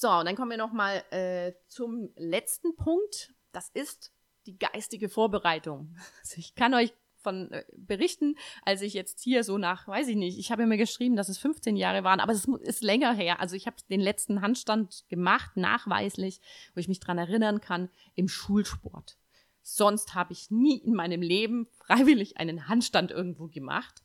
So, 0.00 0.08
und 0.08 0.24
dann 0.24 0.34
kommen 0.34 0.50
wir 0.50 0.56
nochmal 0.56 1.04
äh, 1.10 1.52
zum 1.68 2.08
letzten 2.16 2.74
Punkt. 2.74 3.34
Das 3.52 3.68
ist 3.74 4.14
die 4.46 4.58
geistige 4.58 5.10
Vorbereitung. 5.10 5.94
Also 6.22 6.38
ich 6.38 6.54
kann 6.54 6.72
euch 6.72 6.94
von 7.18 7.52
äh, 7.52 7.66
berichten, 7.76 8.36
als 8.64 8.80
ich 8.80 8.94
jetzt 8.94 9.20
hier 9.20 9.44
so 9.44 9.58
nach, 9.58 9.86
weiß 9.86 10.08
ich 10.08 10.16
nicht, 10.16 10.38
ich 10.38 10.50
habe 10.50 10.64
mir 10.64 10.78
geschrieben, 10.78 11.16
dass 11.16 11.28
es 11.28 11.36
15 11.36 11.76
Jahre 11.76 12.02
waren, 12.02 12.20
aber 12.20 12.32
es 12.32 12.46
ist 12.46 12.82
länger 12.82 13.12
her. 13.12 13.40
Also 13.40 13.56
ich 13.56 13.66
habe 13.66 13.76
den 13.90 14.00
letzten 14.00 14.40
Handstand 14.40 15.04
gemacht, 15.10 15.58
nachweislich, 15.58 16.40
wo 16.74 16.80
ich 16.80 16.88
mich 16.88 17.00
dran 17.00 17.18
erinnern 17.18 17.60
kann, 17.60 17.90
im 18.14 18.26
Schulsport. 18.26 19.18
Sonst 19.60 20.14
habe 20.14 20.32
ich 20.32 20.50
nie 20.50 20.78
in 20.78 20.94
meinem 20.94 21.20
Leben 21.20 21.66
freiwillig 21.72 22.38
einen 22.38 22.68
Handstand 22.68 23.10
irgendwo 23.10 23.48
gemacht. 23.48 24.02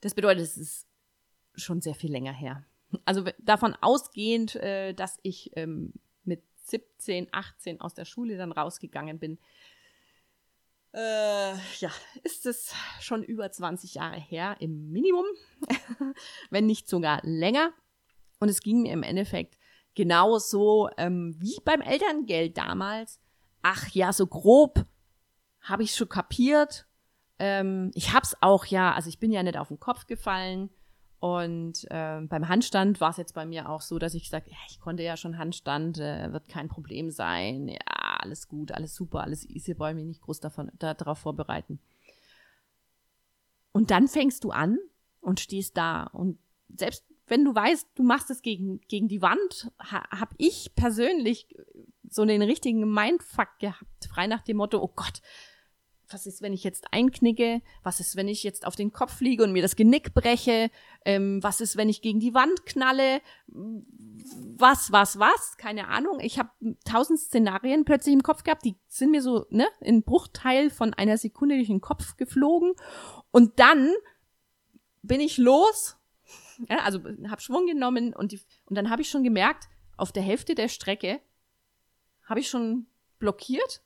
Das 0.00 0.14
bedeutet, 0.14 0.42
es 0.42 0.56
ist 0.56 0.88
schon 1.54 1.80
sehr 1.80 1.94
viel 1.94 2.10
länger 2.10 2.32
her 2.32 2.66
also 3.04 3.24
davon 3.38 3.76
ausgehend, 3.80 4.56
äh, 4.56 4.92
dass 4.94 5.18
ich 5.22 5.50
ähm, 5.56 5.92
mit 6.24 6.42
17, 6.64 7.28
18 7.32 7.80
aus 7.80 7.94
der 7.94 8.04
Schule 8.04 8.36
dann 8.36 8.52
rausgegangen 8.52 9.18
bin, 9.18 9.38
Äh, 10.94 11.54
ja, 11.80 11.90
ist 12.22 12.44
es 12.44 12.74
schon 13.00 13.22
über 13.22 13.50
20 13.50 13.94
Jahre 13.94 14.20
her 14.20 14.56
im 14.60 14.92
Minimum, 14.92 15.24
wenn 16.50 16.66
nicht 16.66 16.86
sogar 16.86 17.20
länger. 17.22 17.72
Und 18.40 18.50
es 18.50 18.60
ging 18.60 18.82
mir 18.82 18.92
im 18.92 19.02
Endeffekt 19.02 19.56
genauso 19.94 20.90
ähm, 20.98 21.34
wie 21.38 21.56
beim 21.64 21.80
Elterngeld 21.80 22.58
damals. 22.58 23.20
Ach 23.62 23.88
ja, 23.90 24.12
so 24.12 24.26
grob 24.26 24.84
habe 25.60 25.82
ich 25.82 25.94
schon 25.94 26.08
kapiert. 26.08 26.86
Ähm, 27.38 27.90
ich 27.94 28.12
hab's 28.12 28.36
auch 28.40 28.66
ja, 28.66 28.92
also 28.92 29.08
ich 29.08 29.18
bin 29.18 29.32
ja 29.32 29.42
nicht 29.42 29.56
auf 29.56 29.68
den 29.68 29.80
Kopf 29.80 30.06
gefallen. 30.06 30.68
Und 31.22 31.84
äh, 31.88 32.20
beim 32.22 32.48
Handstand 32.48 33.00
war 33.00 33.10
es 33.10 33.16
jetzt 33.16 33.34
bei 33.36 33.46
mir 33.46 33.68
auch 33.68 33.80
so, 33.80 34.00
dass 34.00 34.14
ich 34.14 34.24
gesagt, 34.24 34.48
ja, 34.48 34.56
ich 34.68 34.80
konnte 34.80 35.04
ja 35.04 35.16
schon 35.16 35.38
Handstand, 35.38 35.98
äh, 35.98 36.32
wird 36.32 36.48
kein 36.48 36.66
Problem 36.66 37.12
sein. 37.12 37.68
Ja, 37.68 37.78
alles 38.18 38.48
gut, 38.48 38.72
alles 38.72 38.96
super, 38.96 39.20
alles 39.20 39.48
easy, 39.48 39.72
brauche 39.72 39.90
ich 39.90 39.94
mich 39.94 40.04
nicht 40.04 40.22
groß 40.22 40.40
davon, 40.40 40.72
da, 40.80 40.94
darauf 40.94 41.18
vorbereiten. 41.18 41.78
Und 43.70 43.92
dann 43.92 44.08
fängst 44.08 44.42
du 44.42 44.50
an 44.50 44.78
und 45.20 45.38
stehst 45.38 45.76
da. 45.76 46.08
Und 46.12 46.40
selbst 46.76 47.04
wenn 47.28 47.44
du 47.44 47.54
weißt, 47.54 47.90
du 47.94 48.02
machst 48.02 48.28
es 48.28 48.42
gegen, 48.42 48.80
gegen 48.88 49.06
die 49.06 49.22
Wand, 49.22 49.70
ha, 49.78 50.02
habe 50.10 50.34
ich 50.38 50.74
persönlich 50.74 51.46
so 52.10 52.24
den 52.24 52.42
richtigen 52.42 52.92
Mindfuck 52.92 53.60
gehabt, 53.60 54.08
frei 54.10 54.26
nach 54.26 54.42
dem 54.42 54.56
Motto, 54.56 54.82
oh 54.82 54.90
Gott, 54.92 55.22
was 56.12 56.26
ist, 56.26 56.42
wenn 56.42 56.52
ich 56.52 56.64
jetzt 56.64 56.86
einknicke? 56.92 57.62
Was 57.82 58.00
ist, 58.00 58.16
wenn 58.16 58.28
ich 58.28 58.42
jetzt 58.42 58.66
auf 58.66 58.76
den 58.76 58.92
Kopf 58.92 59.20
liege 59.20 59.42
und 59.42 59.52
mir 59.52 59.62
das 59.62 59.76
Genick 59.76 60.14
breche? 60.14 60.70
Ähm, 61.04 61.42
was 61.42 61.60
ist, 61.60 61.76
wenn 61.76 61.88
ich 61.88 62.02
gegen 62.02 62.20
die 62.20 62.34
Wand 62.34 62.66
knalle? 62.66 63.20
Was, 63.46 64.92
was, 64.92 65.18
was? 65.18 65.56
Keine 65.56 65.88
Ahnung. 65.88 66.20
Ich 66.20 66.38
habe 66.38 66.50
tausend 66.84 67.18
Szenarien 67.18 67.84
plötzlich 67.84 68.14
im 68.14 68.22
Kopf 68.22 68.44
gehabt, 68.44 68.64
die 68.64 68.76
sind 68.88 69.10
mir 69.10 69.22
so 69.22 69.46
ne, 69.50 69.66
in 69.80 70.02
Bruchteil 70.02 70.70
von 70.70 70.94
einer 70.94 71.18
Sekunde 71.18 71.56
durch 71.56 71.68
den 71.68 71.80
Kopf 71.80 72.16
geflogen. 72.16 72.72
Und 73.30 73.58
dann 73.58 73.92
bin 75.02 75.20
ich 75.20 75.38
los, 75.38 75.96
ja, 76.68 76.78
also 76.78 77.00
habe 77.28 77.40
Schwung 77.40 77.66
genommen 77.66 78.14
und, 78.14 78.32
die, 78.32 78.40
und 78.66 78.76
dann 78.76 78.90
habe 78.90 79.02
ich 79.02 79.10
schon 79.10 79.24
gemerkt, 79.24 79.68
auf 79.96 80.12
der 80.12 80.22
Hälfte 80.22 80.54
der 80.54 80.68
Strecke 80.68 81.20
habe 82.24 82.40
ich 82.40 82.48
schon 82.48 82.86
blockiert 83.18 83.82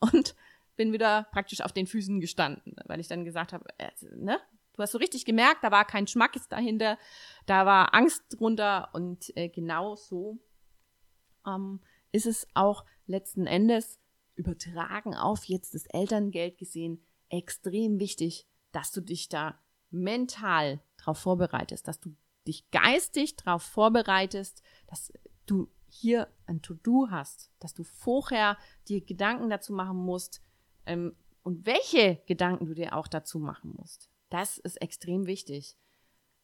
und 0.00 0.34
bin 0.78 0.92
wieder 0.92 1.26
praktisch 1.32 1.60
auf 1.60 1.72
den 1.72 1.86
Füßen 1.86 2.20
gestanden, 2.20 2.74
weil 2.86 3.00
ich 3.00 3.08
dann 3.08 3.26
gesagt 3.26 3.52
habe, 3.52 3.66
äh, 3.76 3.90
ne? 4.16 4.40
Du 4.72 4.82
hast 4.82 4.92
so 4.92 4.98
richtig 4.98 5.24
gemerkt, 5.24 5.64
da 5.64 5.72
war 5.72 5.84
kein 5.84 6.06
Schmackes 6.06 6.48
dahinter, 6.48 6.98
da 7.46 7.66
war 7.66 7.94
Angst 7.94 8.22
drunter 8.30 8.90
und 8.92 9.36
äh, 9.36 9.48
genau 9.48 9.96
so 9.96 10.38
ähm, 11.44 11.80
ist 12.12 12.26
es 12.26 12.46
auch 12.54 12.84
letzten 13.06 13.48
Endes 13.48 13.98
übertragen 14.36 15.16
auf 15.16 15.44
jetzt 15.46 15.74
das 15.74 15.86
Elterngeld 15.86 16.58
gesehen 16.58 17.02
extrem 17.28 17.98
wichtig, 17.98 18.46
dass 18.70 18.92
du 18.92 19.00
dich 19.00 19.28
da 19.28 19.58
mental 19.90 20.80
darauf 20.96 21.18
vorbereitest, 21.18 21.88
dass 21.88 21.98
du 21.98 22.14
dich 22.46 22.70
geistig 22.70 23.34
darauf 23.34 23.64
vorbereitest, 23.64 24.62
dass 24.86 25.12
du 25.46 25.68
hier 25.88 26.28
ein 26.46 26.62
To-Do 26.62 27.08
hast, 27.10 27.50
dass 27.58 27.74
du 27.74 27.82
vorher 27.82 28.56
dir 28.86 29.04
Gedanken 29.04 29.50
dazu 29.50 29.72
machen 29.72 29.96
musst, 29.96 30.40
ähm, 30.88 31.14
und 31.42 31.66
welche 31.66 32.20
Gedanken 32.26 32.66
du 32.66 32.74
dir 32.74 32.96
auch 32.96 33.06
dazu 33.06 33.38
machen 33.38 33.74
musst. 33.76 34.10
Das 34.30 34.58
ist 34.58 34.82
extrem 34.82 35.26
wichtig, 35.26 35.76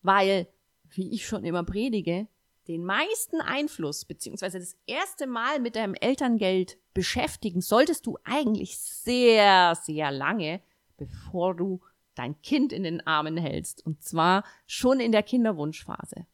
weil, 0.02 0.48
wie 0.88 1.11
ich 1.11 1.26
schon 1.26 1.44
immer 1.44 1.64
predige, 1.64 2.28
den 2.68 2.85
meisten 2.85 3.40
Einfluss 3.42 4.07
beziehungsweise 4.07 4.59
das 4.59 4.76
erste 4.87 5.26
Mal 5.26 5.61
mit 5.61 5.76
deinem 5.76 5.94
Elterngeld 5.94 6.78
beschäftigen 6.94 7.61
solltest 7.61 8.07
du 8.07 8.16
eigentlich 8.24 8.78
sehr, 8.78 9.74
sehr 9.74 10.11
lange, 10.11 10.62
bevor 10.96 11.54
du 11.54 11.80
dein 12.14 12.40
Kind 12.40 12.72
in 12.72 12.85
den 12.85 13.07
Armen 13.07 13.37
hältst. 13.37 13.85
Und 13.85 14.02
zwar 14.02 14.44
schon 14.66 15.00
in 15.00 15.12
der 15.12 15.22
Kinderwunschphase. 15.22 16.26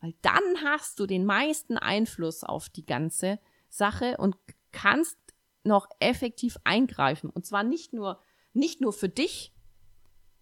Weil 0.00 0.14
dann 0.22 0.64
hast 0.64 0.98
du 0.98 1.06
den 1.06 1.24
meisten 1.24 1.76
Einfluss 1.76 2.42
auf 2.42 2.68
die 2.68 2.86
ganze 2.86 3.38
Sache 3.68 4.16
und 4.16 4.36
kannst 4.72 5.18
noch 5.64 5.88
effektiv 6.00 6.56
eingreifen. 6.64 7.30
Und 7.30 7.46
zwar 7.46 7.62
nicht 7.62 7.92
nur, 7.92 8.20
nicht 8.52 8.80
nur 8.80 8.92
für 8.92 9.08
dich, 9.08 9.52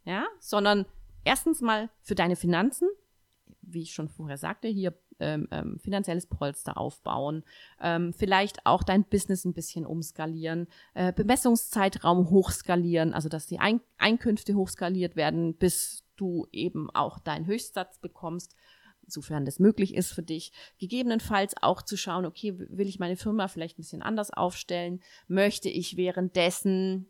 ja, 0.05 0.27
sondern 0.41 0.87
erstens 1.25 1.61
mal 1.61 1.91
für 2.01 2.15
deine 2.15 2.37
Finanzen, 2.37 2.89
wie 3.61 3.83
ich 3.83 3.93
schon 3.93 4.09
vorher 4.09 4.39
sagte, 4.39 4.69
hier 4.69 4.95
ähm, 5.19 5.49
ähm, 5.51 5.79
finanzielles 5.79 6.27
Polster 6.27 6.77
aufbauen, 6.77 7.43
ähm, 7.81 8.13
vielleicht 8.13 8.65
auch 8.67 8.83
dein 8.83 9.05
Business 9.05 9.45
ein 9.45 9.55
bisschen 9.55 9.87
umskalieren, 9.87 10.69
äh, 10.95 11.13
Bemessungszeitraum 11.13 12.31
hochskalieren, 12.31 13.15
also 13.15 13.29
dass 13.29 13.47
die 13.47 13.59
Ein 13.59 13.81
Einkünfte 13.99 14.55
hochskaliert 14.55 15.17
werden, 15.17 15.55
bis 15.55 16.05
du 16.17 16.47
eben 16.53 16.91
auch 16.91 17.19
deinen 17.19 17.47
Höchstsatz 17.47 17.99
bekommst 17.99 18.55
sofern 19.07 19.45
das 19.45 19.59
möglich 19.59 19.95
ist 19.95 20.13
für 20.13 20.23
dich, 20.23 20.53
gegebenenfalls 20.79 21.55
auch 21.61 21.83
zu 21.83 21.97
schauen, 21.97 22.27
okay, 22.27 22.55
will 22.57 22.89
ich 22.89 22.99
meine 22.99 23.17
Firma 23.17 23.49
vielleicht 23.49 23.79
ein 23.79 23.83
bisschen 23.83 24.03
anders 24.03 24.31
aufstellen? 24.31 25.01
Möchte 25.29 25.69
ich 25.69 25.97
währenddessen 25.97 27.07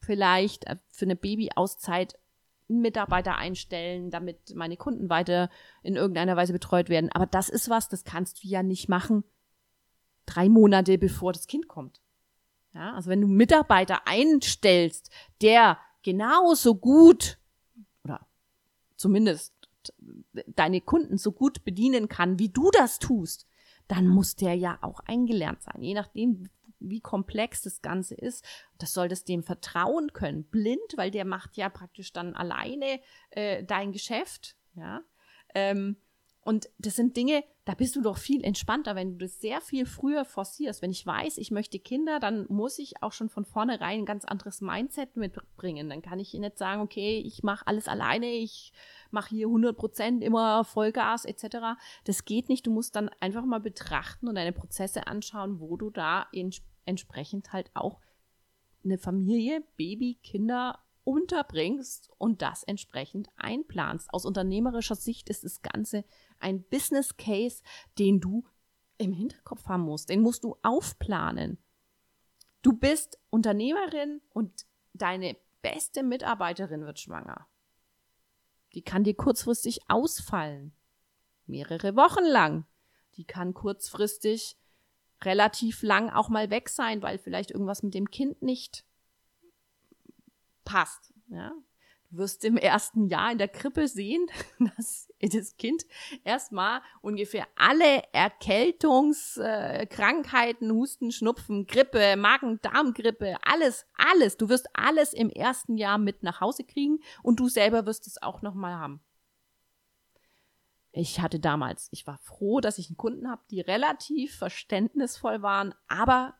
vielleicht 0.00 0.66
äh, 0.66 0.76
für 0.90 1.06
eine 1.06 1.16
Babyauszeit 1.16 2.18
Mitarbeiter 2.68 3.36
einstellen, 3.36 4.10
damit 4.10 4.54
meine 4.54 4.76
Kunden 4.76 5.10
weiter 5.10 5.50
in 5.82 5.96
irgendeiner 5.96 6.36
Weise 6.36 6.52
betreut 6.52 6.88
werden? 6.88 7.10
Aber 7.12 7.26
das 7.26 7.48
ist 7.48 7.68
was, 7.68 7.88
das 7.88 8.04
kannst 8.04 8.44
du 8.44 8.48
ja 8.48 8.62
nicht 8.62 8.88
machen 8.88 9.24
drei 10.30 10.48
Monate 10.48 10.98
bevor 10.98 11.32
das 11.32 11.46
Kind 11.46 11.68
kommt. 11.68 12.00
Ja, 12.72 12.94
also 12.94 13.10
wenn 13.10 13.20
du 13.20 13.26
Mitarbeiter 13.26 14.06
einstellst, 14.06 15.10
der 15.42 15.78
genauso 16.02 16.76
gut 16.76 17.38
oder 18.04 18.26
zumindest 18.96 19.54
deine 20.46 20.80
Kunden 20.80 21.18
so 21.18 21.32
gut 21.32 21.64
bedienen 21.64 22.08
kann, 22.08 22.38
wie 22.38 22.48
du 22.48 22.70
das 22.72 22.98
tust, 22.98 23.46
dann 23.88 24.06
muss 24.06 24.36
der 24.36 24.54
ja 24.54 24.78
auch 24.82 25.00
eingelernt 25.00 25.62
sein. 25.62 25.82
Je 25.82 25.94
nachdem, 25.94 26.48
wie 26.78 27.00
komplex 27.00 27.62
das 27.62 27.82
Ganze 27.82 28.14
ist, 28.14 28.44
das 28.78 28.92
solltest 28.92 29.28
dem 29.28 29.42
vertrauen 29.42 30.12
können. 30.12 30.44
Blind, 30.44 30.96
weil 30.96 31.10
der 31.10 31.24
macht 31.24 31.56
ja 31.56 31.68
praktisch 31.68 32.12
dann 32.12 32.34
alleine 32.34 33.00
äh, 33.30 33.64
dein 33.64 33.92
Geschäft. 33.92 34.56
Ja. 34.74 35.02
Ähm, 35.54 35.96
und 36.42 36.70
das 36.78 36.96
sind 36.96 37.16
Dinge, 37.16 37.44
da 37.66 37.74
bist 37.74 37.96
du 37.96 38.00
doch 38.00 38.16
viel 38.16 38.42
entspannter, 38.42 38.94
wenn 38.94 39.12
du 39.12 39.24
das 39.26 39.40
sehr 39.40 39.60
viel 39.60 39.84
früher 39.84 40.24
forcierst. 40.24 40.80
Wenn 40.80 40.90
ich 40.90 41.04
weiß, 41.04 41.36
ich 41.36 41.50
möchte 41.50 41.78
Kinder, 41.78 42.18
dann 42.18 42.46
muss 42.48 42.78
ich 42.78 43.02
auch 43.02 43.12
schon 43.12 43.28
von 43.28 43.44
vornherein 43.44 44.00
ein 44.00 44.06
ganz 44.06 44.24
anderes 44.24 44.62
Mindset 44.62 45.16
mitbringen. 45.16 45.90
Dann 45.90 46.00
kann 46.00 46.18
ich 46.18 46.32
nicht 46.32 46.58
sagen, 46.58 46.80
okay, 46.80 47.18
ich 47.18 47.42
mache 47.42 47.66
alles 47.66 47.88
alleine, 47.88 48.26
ich 48.26 48.72
mache 49.12 49.30
hier 49.30 49.46
100 49.46 49.76
Prozent 49.76 50.22
immer 50.22 50.64
Vollgas 50.64 51.24
etc. 51.24 51.78
Das 52.04 52.24
geht 52.24 52.48
nicht. 52.48 52.66
Du 52.66 52.70
musst 52.70 52.96
dann 52.96 53.10
einfach 53.20 53.44
mal 53.44 53.60
betrachten 53.60 54.28
und 54.28 54.34
deine 54.34 54.52
Prozesse 54.52 55.06
anschauen, 55.06 55.60
wo 55.60 55.76
du 55.76 55.90
da 55.90 56.26
entsprechend 56.84 57.52
halt 57.52 57.70
auch 57.74 58.00
eine 58.84 58.98
Familie, 58.98 59.62
Baby, 59.76 60.18
Kinder 60.22 60.78
unterbringst 61.04 62.10
und 62.18 62.42
das 62.42 62.62
entsprechend 62.62 63.28
einplanst. 63.36 64.12
Aus 64.12 64.24
unternehmerischer 64.24 64.94
Sicht 64.94 65.28
ist 65.28 65.44
das 65.44 65.62
Ganze 65.62 66.04
ein 66.38 66.62
Business 66.62 67.16
Case, 67.16 67.62
den 67.98 68.20
du 68.20 68.44
im 68.98 69.12
Hinterkopf 69.12 69.66
haben 69.66 69.82
musst. 69.82 70.10
Den 70.10 70.20
musst 70.20 70.44
du 70.44 70.56
aufplanen. 70.62 71.58
Du 72.62 72.74
bist 72.74 73.18
Unternehmerin 73.30 74.20
und 74.32 74.66
deine 74.92 75.36
beste 75.62 76.02
Mitarbeiterin 76.02 76.84
wird 76.84 77.00
schwanger. 77.00 77.46
Die 78.74 78.82
kann 78.82 79.04
dir 79.04 79.14
kurzfristig 79.14 79.80
ausfallen. 79.88 80.72
Mehrere 81.46 81.96
Wochen 81.96 82.24
lang. 82.24 82.64
Die 83.16 83.24
kann 83.24 83.54
kurzfristig 83.54 84.56
relativ 85.22 85.82
lang 85.82 86.10
auch 86.10 86.28
mal 86.28 86.50
weg 86.50 86.68
sein, 86.68 87.02
weil 87.02 87.18
vielleicht 87.18 87.50
irgendwas 87.50 87.82
mit 87.82 87.94
dem 87.94 88.10
Kind 88.10 88.42
nicht 88.42 88.84
passt. 90.64 91.12
Ja? 91.28 91.52
Wirst 92.12 92.44
im 92.44 92.56
ersten 92.56 93.06
Jahr 93.06 93.30
in 93.30 93.38
der 93.38 93.46
Krippe 93.48 93.86
sehen, 93.86 94.26
dass 94.76 95.08
das 95.20 95.56
Kind 95.56 95.84
erstmal 96.24 96.80
ungefähr 97.02 97.46
alle 97.56 98.02
Erkältungskrankheiten, 98.12 100.72
Husten, 100.72 101.12
Schnupfen, 101.12 101.66
Grippe, 101.66 102.16
Magen-Darm-Grippe, 102.16 103.36
alles, 103.42 103.86
alles. 103.94 104.36
Du 104.36 104.48
wirst 104.48 104.68
alles 104.74 105.12
im 105.12 105.30
ersten 105.30 105.76
Jahr 105.76 105.98
mit 105.98 106.24
nach 106.24 106.40
Hause 106.40 106.64
kriegen 106.64 106.98
und 107.22 107.38
du 107.38 107.48
selber 107.48 107.86
wirst 107.86 108.06
es 108.06 108.20
auch 108.20 108.42
nochmal 108.42 108.74
haben. 108.74 109.00
Ich 110.92 111.20
hatte 111.20 111.38
damals, 111.38 111.88
ich 111.92 112.06
war 112.06 112.18
froh, 112.18 112.60
dass 112.60 112.78
ich 112.78 112.88
einen 112.88 112.96
Kunden 112.96 113.30
habe, 113.30 113.42
die 113.50 113.60
relativ 113.60 114.36
verständnisvoll 114.36 115.42
waren, 115.42 115.72
aber 115.86 116.34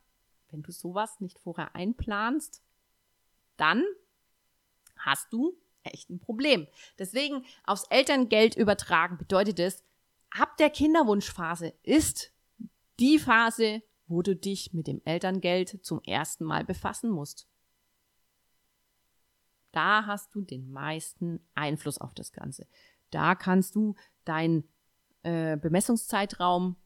wenn 0.50 0.62
du 0.62 0.72
sowas 0.72 1.20
nicht 1.20 1.38
vorher 1.38 1.76
einplanst, 1.76 2.60
dann 3.56 3.84
hast 5.04 5.32
du 5.32 5.56
echt 5.82 6.10
ein 6.10 6.20
Problem. 6.20 6.66
Deswegen 6.98 7.44
aufs 7.64 7.84
Elterngeld 7.90 8.56
übertragen 8.56 9.18
bedeutet 9.18 9.58
es, 9.58 9.82
ab 10.30 10.56
der 10.58 10.70
Kinderwunschphase 10.70 11.74
ist 11.82 12.32
die 12.98 13.18
Phase, 13.18 13.82
wo 14.06 14.22
du 14.22 14.36
dich 14.36 14.72
mit 14.72 14.86
dem 14.86 15.00
Elterngeld 15.04 15.84
zum 15.84 16.02
ersten 16.02 16.44
Mal 16.44 16.64
befassen 16.64 17.10
musst. 17.10 17.48
Da 19.72 20.06
hast 20.06 20.34
du 20.34 20.42
den 20.42 20.70
meisten 20.70 21.40
Einfluss 21.54 21.98
auf 21.98 22.12
das 22.12 22.32
Ganze. 22.32 22.66
Da 23.10 23.34
kannst 23.34 23.76
du 23.76 23.94
deinen 24.24 24.68
äh, 25.22 25.56
Bemessungszeitraum 25.56 26.76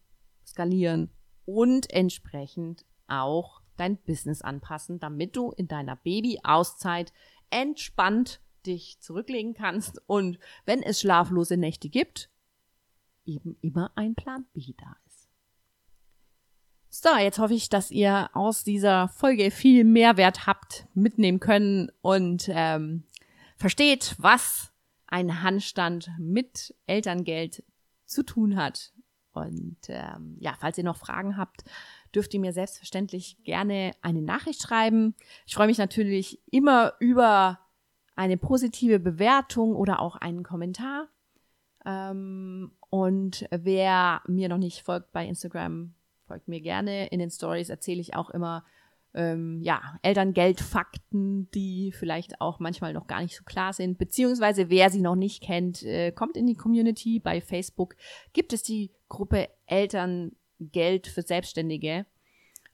skalieren 0.47 1.11
und 1.47 1.91
entsprechend 1.91 2.85
auch 3.09 3.63
dein 3.77 3.97
Business 3.97 4.43
anpassen, 4.43 5.01
damit 5.01 5.37
du 5.37 5.51
in 5.53 5.67
deiner 5.67 5.97
Baby-Auszeit 5.97 7.13
entspannt 7.51 8.41
dich 8.67 8.99
zurücklegen 9.01 9.55
kannst 9.55 10.01
und 10.07 10.39
wenn 10.65 10.83
es 10.83 11.01
schlaflose 11.01 11.57
Nächte 11.57 11.89
gibt, 11.89 12.31
eben 13.25 13.57
immer 13.61 13.93
ein 13.95 14.15
Plan 14.15 14.47
B 14.53 14.75
da 14.77 14.97
ist. 15.07 15.29
So, 16.89 17.17
jetzt 17.19 17.39
hoffe 17.39 17.55
ich, 17.55 17.69
dass 17.69 17.91
ihr 17.91 18.31
aus 18.35 18.65
dieser 18.65 19.09
Folge 19.09 19.51
viel 19.51 19.85
Mehrwert 19.85 20.47
habt 20.47 20.87
mitnehmen 20.95 21.41
können 21.41 21.91
und 22.03 22.49
ähm, 22.49 23.05
versteht, 23.57 24.15
was 24.19 24.73
ein 25.07 25.43
Handstand 25.43 26.11
mit 26.19 26.75
Elterngeld 26.87 27.65
zu 28.05 28.23
tun 28.23 28.57
hat. 28.57 28.93
Und 29.33 29.79
ähm, 29.89 30.37
ja, 30.39 30.55
falls 30.59 30.79
ihr 30.79 30.85
noch 30.85 30.97
Fragen 30.97 31.37
habt, 31.37 31.65
dürft 32.15 32.35
ihr 32.35 32.41
mir 32.41 32.53
selbstverständlich 32.53 33.37
gerne 33.45 33.93
eine 34.03 34.23
Nachricht 34.23 34.63
schreiben. 34.63 35.15
Ich 35.47 35.55
freue 35.55 35.67
mich 35.67 35.79
natürlich 35.79 36.41
immer 36.51 36.95
über 37.01 37.61
eine 38.17 38.37
positive 38.37 39.01
Bewertung 39.01 39.75
oder 39.75 40.01
auch 40.01 40.17
einen 40.17 40.43
Kommentar. 40.43 41.09
Ähm, 41.85 42.73
und 42.91 43.47
wer 43.51 44.23
mir 44.27 44.49
noch 44.49 44.59
nicht 44.59 44.83
folgt 44.83 45.13
bei 45.13 45.27
Instagram, 45.27 45.95
folgt 46.27 46.49
mir 46.49 46.61
gerne. 46.61 47.09
In 47.09 47.19
den 47.19 47.31
Stories 47.31 47.69
erzähle 47.69 48.01
ich 48.01 48.15
auch 48.15 48.31
immer 48.31 48.65
ähm, 49.15 49.61
ja, 49.63 49.99
Elterngeldfakten, 50.03 51.51
die 51.53 51.93
vielleicht 51.93 52.41
auch 52.41 52.59
manchmal 52.59 52.93
noch 52.93 53.07
gar 53.07 53.23
nicht 53.23 53.37
so 53.37 53.45
klar 53.45 53.73
sind. 53.73 53.99
Beziehungsweise 53.99 54.71
wer 54.71 54.91
sie 54.91 55.01
noch 55.01 55.15
nicht 55.15 55.43
kennt, 55.43 55.83
äh, 55.83 56.13
kommt 56.13 56.37
in 56.37 56.47
die 56.47 56.57
Community. 56.57 57.21
Bei 57.21 57.41
Facebook 57.41 57.97
gibt 58.33 58.53
es 58.53 58.63
die 58.63 58.93
Gruppe 59.09 59.49
Elterngeld 60.59 61.07
für 61.07 61.23
Selbstständige. 61.23 62.07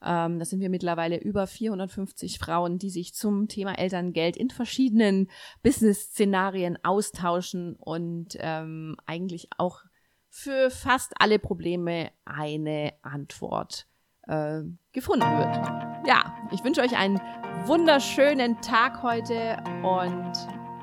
Ähm, 0.03 0.39
das 0.39 0.51
sind 0.51 0.61
wir 0.61 0.71
mittlerweile 0.71 1.19
über 1.19 1.47
450 1.47 2.39
Frauen, 2.39 2.79
die 2.79 2.91
sich 2.91 3.15
zum 3.15 3.49
Thema 3.49 3.79
Elterngeld 3.79 4.37
in 4.37 4.51
verschiedenen 4.51 5.31
Business-Szenarien 5.63 6.79
austauschen 6.83 7.77
und 7.77 8.37
ähm, 8.39 8.97
eigentlich 9.07 9.49
auch 9.59 9.83
für 10.29 10.71
fast 10.71 11.13
alle 11.19 11.39
Probleme 11.39 12.11
eine 12.25 12.95
Antwort 13.03 13.87
äh, 14.29 14.63
gefunden 14.93 15.27
wird. 15.27 16.07
Ja, 16.07 16.35
ich 16.53 16.65
wünsche 16.65 16.81
euch 16.81 16.97
einen 16.97 17.21
wunderschönen 17.67 18.61
Tag 18.63 19.03
heute 19.03 19.57
und 19.83 20.33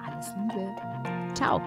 alles 0.05 0.35
Liebe. 0.35 0.75
Ciao. 1.33 1.61